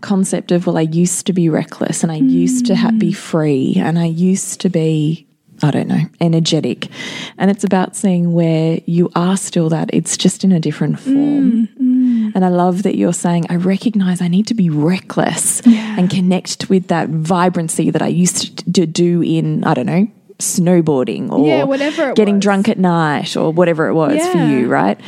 concept 0.02 0.52
of, 0.52 0.66
well, 0.66 0.78
I 0.78 0.82
used 0.82 1.26
to 1.28 1.34
be 1.34 1.50
reckless, 1.50 2.04
and 2.04 2.12
I 2.12 2.16
used 2.16 2.66
to 2.68 2.76
ha- 2.76 2.92
be 2.92 3.12
mm. 3.12 3.16
free, 3.16 3.76
and 3.78 4.00
I 4.00 4.06
used 4.06 4.62
to 4.62 4.70
be. 4.70 5.28
I 5.64 5.72
don't 5.72 5.88
know, 5.88 6.02
energetic. 6.20 6.90
And 7.38 7.50
it's 7.50 7.64
about 7.64 7.96
seeing 7.96 8.34
where 8.34 8.82
you 8.86 9.10
are 9.16 9.38
still 9.38 9.70
that, 9.70 9.90
it's 9.94 10.18
just 10.18 10.44
in 10.44 10.52
a 10.52 10.60
different 10.60 11.00
form. 11.00 11.16
Mm, 11.16 11.78
mm. 11.78 12.32
And 12.36 12.44
I 12.44 12.50
love 12.50 12.84
that 12.84 12.98
you're 12.98 13.14
saying, 13.14 13.46
I 13.50 13.56
recognize 13.56 14.22
I 14.22 14.28
need 14.28 14.48
to 14.48 14.54
be 14.54 14.70
reckless 14.70 15.62
and 15.66 16.10
connect 16.10 16.70
with 16.70 16.90
that 16.90 17.08
vibrancy 17.08 17.90
that 17.90 18.02
I 18.02 18.08
used 18.08 18.58
to 18.74 18.86
do 18.86 19.22
in, 19.24 19.64
I 19.64 19.74
don't 19.74 19.86
know, 19.86 20.08
snowboarding 20.40 21.32
or 21.32 21.46
Yeah, 21.48 21.64
whatever 21.64 22.14
getting 22.14 22.36
was. 22.36 22.44
drunk 22.44 22.70
at 22.70 22.78
night 22.78 23.36
or 23.38 23.52
whatever 23.52 23.88
it 23.88 23.94
was 23.94 24.26
for 24.28 24.38
you, 24.38 24.68
right? 24.68 25.00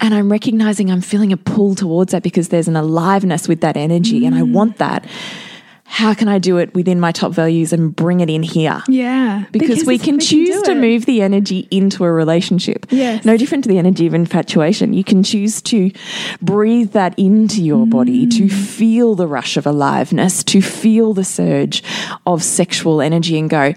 And 0.00 0.14
I'm 0.14 0.30
recognizing 0.30 0.90
I'm 0.90 1.00
feeling 1.00 1.32
a 1.32 1.36
pull 1.36 1.74
towards 1.74 2.12
that 2.12 2.22
because 2.22 2.48
there's 2.48 2.68
an 2.68 2.76
aliveness 2.76 3.48
with 3.48 3.60
that 3.62 3.76
energy 3.76 4.26
and 4.26 4.34
I 4.34 4.40
Mm. 4.42 4.52
want 4.52 4.76
that. 4.78 5.06
How 5.88 6.14
can 6.14 6.26
I 6.26 6.38
do 6.40 6.58
it 6.58 6.74
within 6.74 6.98
my 6.98 7.12
top 7.12 7.30
values 7.32 7.72
and 7.72 7.94
bring 7.94 8.18
it 8.18 8.28
in 8.28 8.42
here? 8.42 8.82
Yeah, 8.88 9.44
Because, 9.52 9.84
we 9.86 9.94
it's- 9.94 10.04
can 10.04 10.18
choose 10.18 10.60
do 10.62 10.74
to 10.74 10.74
move 10.74 11.06
the 11.06 11.22
energy 11.22 11.68
into 11.70 12.02
a 12.04 12.10
relationship. 12.10 12.86
Yes. 12.90 13.24
No 13.24 13.36
different 13.36 13.62
to 13.64 13.68
the 13.68 13.78
energy 13.78 14.04
of 14.06 14.12
infatuation. 14.12 14.92
You 14.92 15.04
can 15.04 15.22
choose 15.22 15.62
to 15.62 15.92
breathe 16.42 16.90
that 16.90 17.14
into 17.16 17.62
your 17.62 17.86
body, 17.86 18.26
Mm. 18.26 18.36
to 18.36 18.48
feel 18.48 19.14
the 19.14 19.28
rush 19.28 19.56
of 19.56 19.64
aliveness, 19.64 20.42
to 20.44 20.60
feel 20.60 21.14
the 21.14 21.24
surge 21.24 21.84
of 22.26 22.42
sexual 22.42 23.00
energy 23.00 23.38
and 23.38 23.48
go, 23.48 23.72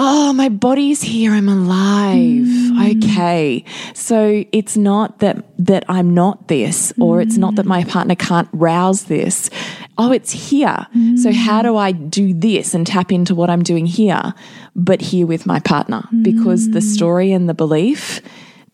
Oh, 0.00 0.32
my 0.32 0.48
body's 0.48 1.02
here. 1.02 1.32
I'm 1.32 1.48
alive. 1.48 2.46
Mm. 2.46 3.04
Okay. 3.04 3.64
So 3.94 4.44
it's 4.52 4.76
not 4.76 5.18
that 5.18 5.44
that 5.58 5.84
I'm 5.88 6.14
not 6.14 6.46
this 6.46 6.92
or 7.00 7.20
it's 7.20 7.36
not 7.36 7.56
that 7.56 7.66
my 7.66 7.82
partner 7.82 8.14
can't 8.14 8.48
rouse 8.52 9.04
this. 9.04 9.50
Oh, 9.98 10.12
it's 10.12 10.30
here. 10.30 10.86
So 11.16 11.32
how 11.32 11.62
do 11.62 11.76
I 11.76 11.90
do 11.90 12.32
this 12.32 12.74
and 12.74 12.86
tap 12.86 13.10
into 13.10 13.34
what 13.34 13.50
I'm 13.50 13.64
doing 13.64 13.86
here 13.86 14.34
but 14.76 15.00
here 15.00 15.26
with 15.26 15.44
my 15.46 15.58
partner? 15.58 16.04
Because 16.22 16.70
the 16.70 16.80
story 16.80 17.32
and 17.32 17.48
the 17.48 17.54
belief 17.54 18.20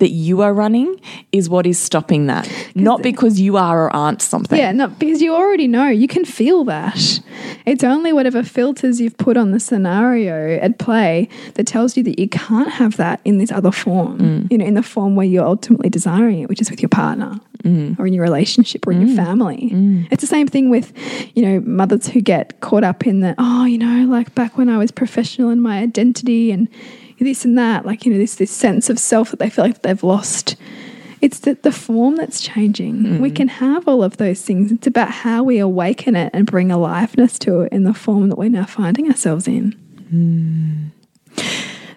that 0.05 0.11
you 0.12 0.43
are 0.43 0.53
running 0.53 1.01
is 1.33 1.49
what 1.49 1.67
is 1.67 1.79
stopping 1.79 2.27
that. 2.27 2.45
Not 2.75 3.03
because 3.03 3.40
you 3.40 3.57
are 3.57 3.87
or 3.87 3.90
aren't 3.97 4.21
something. 4.23 4.59
Yeah, 4.59 4.73
no, 4.73 4.88
because 4.88 5.21
you 5.23 5.35
already 5.35 5.67
know. 5.67 5.88
You 5.88 6.07
can 6.07 6.25
feel 6.25 6.64
that. 6.64 7.21
It's 7.67 7.83
only 7.83 8.12
whatever 8.12 8.43
filters 8.43 9.01
you've 9.01 9.17
put 9.17 9.37
on 9.37 9.51
the 9.53 9.59
scenario 9.61 10.59
at 10.61 10.79
play 10.79 11.29
that 11.55 11.67
tells 11.67 11.97
you 11.97 12.03
that 12.05 12.19
you 12.19 12.29
can't 12.29 12.71
have 12.71 12.97
that 12.99 13.21
in 13.25 13.38
this 13.38 13.51
other 13.51 13.73
form, 13.73 14.19
Mm. 14.19 14.51
you 14.53 14.59
know, 14.59 14.64
in 14.67 14.75
the 14.75 14.83
form 14.83 15.17
where 15.17 15.27
you're 15.27 15.45
ultimately 15.47 15.88
desiring 15.88 16.40
it, 16.40 16.49
which 16.49 16.61
is 16.61 16.71
with 16.71 16.81
your 16.83 16.90
partner 16.90 17.40
Mm. 17.64 17.99
or 17.99 18.07
in 18.07 18.12
your 18.12 18.23
relationship 18.23 18.87
or 18.87 18.93
in 18.93 19.07
your 19.07 19.17
family. 19.17 19.73
It's 20.11 20.21
the 20.21 20.27
same 20.37 20.47
thing 20.47 20.69
with, 20.69 20.93
you 21.35 21.43
know, 21.43 21.61
mothers 21.64 22.07
who 22.09 22.21
get 22.21 22.61
caught 22.61 22.85
up 22.85 23.07
in 23.07 23.21
the, 23.21 23.35
oh, 23.38 23.64
you 23.64 23.79
know, 23.79 24.05
like 24.17 24.35
back 24.35 24.59
when 24.59 24.69
I 24.69 24.77
was 24.77 24.90
professional 24.90 25.49
in 25.49 25.61
my 25.62 25.79
identity 25.79 26.51
and 26.53 26.69
this 27.24 27.44
and 27.44 27.58
that, 27.58 27.84
like, 27.84 28.04
you 28.04 28.12
know, 28.12 28.18
this, 28.18 28.37
this 28.37 28.50
sense 28.50 28.88
of 28.90 28.98
self 28.98 29.30
that 29.30 29.38
they 29.38 29.50
feel 29.50 29.64
like 29.64 29.82
they've 29.82 30.02
lost. 30.02 30.56
It's 31.20 31.40
the, 31.40 31.54
the 31.54 31.72
form 31.72 32.16
that's 32.16 32.40
changing. 32.42 33.02
We 33.20 33.28
mm-hmm. 33.28 33.34
can 33.34 33.48
have 33.48 33.88
all 33.88 34.04
of 34.04 34.18
those 34.18 34.42
things. 34.42 34.70
It's 34.70 34.87
about 34.87 35.10
how 35.10 35.42
we 35.42 35.58
awaken 35.58 36.16
it 36.16 36.30
and 36.34 36.46
bring 36.46 36.70
aliveness 36.70 37.38
to 37.40 37.62
it 37.62 37.72
in 37.72 37.84
the 37.84 37.94
form 37.94 38.28
that 38.28 38.37
we're 38.37 38.50
now 38.50 38.66
finding 38.66 39.08
ourselves 39.08 39.48
in. 39.48 39.74
Mm. 40.12 40.90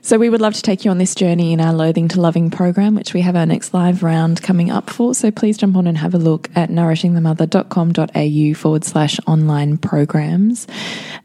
So 0.07 0.17
we 0.17 0.29
would 0.29 0.39
love 0.39 0.53
to 0.53 0.61
take 0.61 0.85
you 0.85 0.91
on 0.91 0.99
this 0.99 1.13
journey 1.13 1.51
in 1.51 1.59
our 1.59 1.73
Loathing 1.73 2.07
to 2.07 2.21
Loving 2.21 2.49
program, 2.49 2.95
which 2.95 3.13
we 3.13 3.19
have 3.19 3.35
our 3.35 3.45
next 3.45 3.73
live 3.73 4.03
round 4.03 4.41
coming 4.41 4.71
up 4.71 4.89
for. 4.89 5.13
So 5.13 5.31
please 5.31 5.57
jump 5.57 5.75
on 5.75 5.85
and 5.85 5.97
have 5.97 6.13
a 6.13 6.17
look 6.17 6.49
at 6.55 6.69
nourishingthemother.com.au 6.69 8.53
forward 8.57 8.85
slash 8.85 9.19
online 9.27 9.77
programs. 9.77 10.65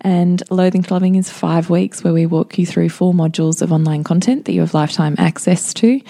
And 0.01 0.43
Loathing 0.51 0.83
to 0.83 0.93
Loving 0.93 1.15
is 1.15 1.31
five 1.31 1.71
weeks 1.71 2.03
where 2.03 2.13
we 2.13 2.27
walk 2.27 2.59
you 2.59 2.67
through 2.67 2.89
four 2.89 3.13
modules 3.13 3.63
of 3.63 3.71
online 3.71 4.03
content 4.03 4.47
that 4.47 4.53
you 4.53 4.63
have 4.63 4.75
lifetime 4.75 5.15
access 5.17 5.73
to. 5.75 6.01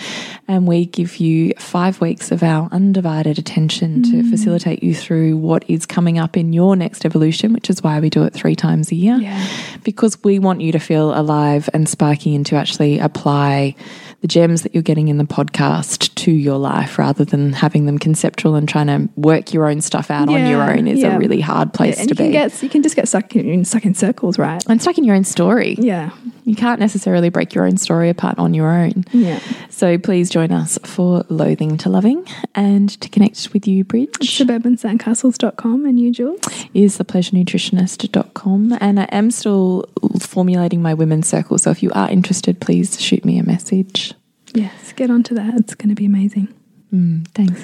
And 0.48 0.66
we 0.66 0.86
give 0.86 1.18
you 1.18 1.52
five 1.58 2.00
weeks 2.00 2.32
of 2.32 2.42
our 2.42 2.70
undivided 2.72 3.38
attention 3.38 4.02
to 4.04 4.22
mm. 4.22 4.30
facilitate 4.30 4.82
you 4.82 4.94
through 4.94 5.36
what 5.36 5.62
is 5.68 5.84
coming 5.84 6.18
up 6.18 6.38
in 6.38 6.54
your 6.54 6.74
next 6.74 7.04
evolution, 7.04 7.52
which 7.52 7.68
is 7.68 7.82
why 7.82 8.00
we 8.00 8.08
do 8.08 8.24
it 8.24 8.32
three 8.32 8.56
times 8.56 8.90
a 8.90 8.94
year 8.94 9.16
Yeah. 9.16 9.46
because 9.84 10.24
we 10.24 10.38
want 10.38 10.62
you 10.62 10.72
to 10.72 10.78
feel 10.78 11.12
alive 11.12 11.68
and 11.74 11.86
sparky 11.86 12.34
and 12.34 12.46
to 12.46 12.61
actually 12.62 13.00
apply 13.00 13.74
the 14.22 14.28
gems 14.28 14.62
that 14.62 14.72
you're 14.72 14.84
getting 14.84 15.08
in 15.08 15.18
the 15.18 15.24
podcast 15.24 16.14
to 16.14 16.30
your 16.30 16.56
life 16.56 16.96
rather 16.96 17.24
than 17.24 17.52
having 17.52 17.86
them 17.86 17.98
conceptual 17.98 18.54
and 18.54 18.68
trying 18.68 18.86
to 18.86 19.08
work 19.16 19.52
your 19.52 19.66
own 19.68 19.80
stuff 19.80 20.12
out 20.12 20.28
on 20.28 20.46
your 20.46 20.62
own 20.62 20.86
is 20.86 21.00
yeah. 21.00 21.16
a 21.16 21.18
really 21.18 21.40
hard 21.40 21.74
place 21.74 21.98
and 21.98 22.08
to 22.08 22.12
you 22.12 22.16
can 22.16 22.26
be. 22.26 22.32
get 22.32 22.62
you 22.62 22.68
can 22.68 22.84
just 22.84 22.94
get 22.94 23.08
stuck 23.08 23.34
in, 23.34 23.64
stuck 23.64 23.84
in 23.84 23.94
circles, 23.94 24.38
right? 24.38 24.64
and 24.68 24.80
stuck 24.80 24.96
in 24.96 25.02
your 25.02 25.16
own 25.16 25.24
story. 25.24 25.74
Yeah. 25.76 26.10
You 26.44 26.54
can't 26.54 26.78
necessarily 26.78 27.30
break 27.30 27.52
your 27.52 27.66
own 27.66 27.76
story 27.78 28.08
apart 28.08 28.38
on 28.38 28.54
your 28.54 28.70
own. 28.70 29.04
Yeah. 29.12 29.40
So 29.70 29.98
please 29.98 30.30
join 30.30 30.52
us 30.52 30.78
for 30.84 31.24
Loathing 31.28 31.76
to 31.78 31.88
Loving 31.88 32.24
and 32.54 32.88
to 33.00 33.08
connect 33.08 33.52
with 33.52 33.66
you, 33.66 33.82
Bridge. 33.82 34.12
Suburbansandcastles.com 34.20 35.84
and 35.84 35.98
you, 35.98 36.12
Jules. 36.12 36.40
is 36.74 36.98
thepleasurenutritionist.com 36.98 38.78
and 38.80 39.00
I 39.00 39.04
am 39.04 39.32
still 39.32 39.86
formulating 40.32 40.80
my 40.80 40.94
women's 40.94 41.28
circle. 41.28 41.58
So 41.58 41.70
if 41.70 41.82
you 41.82 41.90
are 41.94 42.10
interested, 42.10 42.58
please 42.60 42.98
shoot 43.00 43.24
me 43.24 43.38
a 43.38 43.44
message. 43.44 44.14
Yes, 44.54 44.92
get 44.94 45.10
onto 45.10 45.34
that. 45.34 45.54
It's 45.54 45.74
going 45.74 45.90
to 45.90 45.94
be 45.94 46.06
amazing. 46.06 46.48
Mm, 46.92 47.28
thanks. 47.28 47.62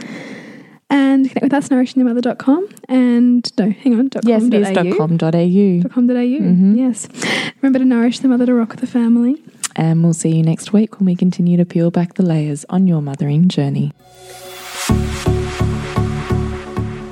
And 0.91 1.29
connect 1.29 1.43
with 1.43 1.53
us, 1.55 1.69
nourishingthemother.com. 1.69 2.69
And 2.89 3.59
no, 3.59 3.71
hang 3.71 3.99
on, 3.99 4.09
dot 4.09 4.25
Yes, 4.27 4.43
com 4.43 4.53
it 4.53 4.75
dot 4.75 4.87
is 4.87 4.95
au. 4.95 4.97
.com.au. 4.97 5.81
Dot 5.83 5.93
com 5.93 6.07
dot 6.07 6.17
au. 6.17 6.21
Yes. 6.83 7.09
Remember 7.63 7.79
to 7.79 7.85
nourish 7.85 8.21
the 8.21 8.29
mother 8.29 8.47
to 8.47 8.55
rock 8.55 8.77
the 8.77 8.87
family. 8.87 9.43
And 9.77 10.03
we'll 10.03 10.15
see 10.15 10.35
you 10.37 10.43
next 10.43 10.73
week 10.73 10.99
when 10.99 11.07
we 11.07 11.15
continue 11.15 11.57
to 11.57 11.65
peel 11.65 11.91
back 11.91 12.15
the 12.15 12.23
layers 12.23 12.65
on 12.69 12.87
your 12.87 13.01
mothering 13.01 13.49
journey. 13.49 13.93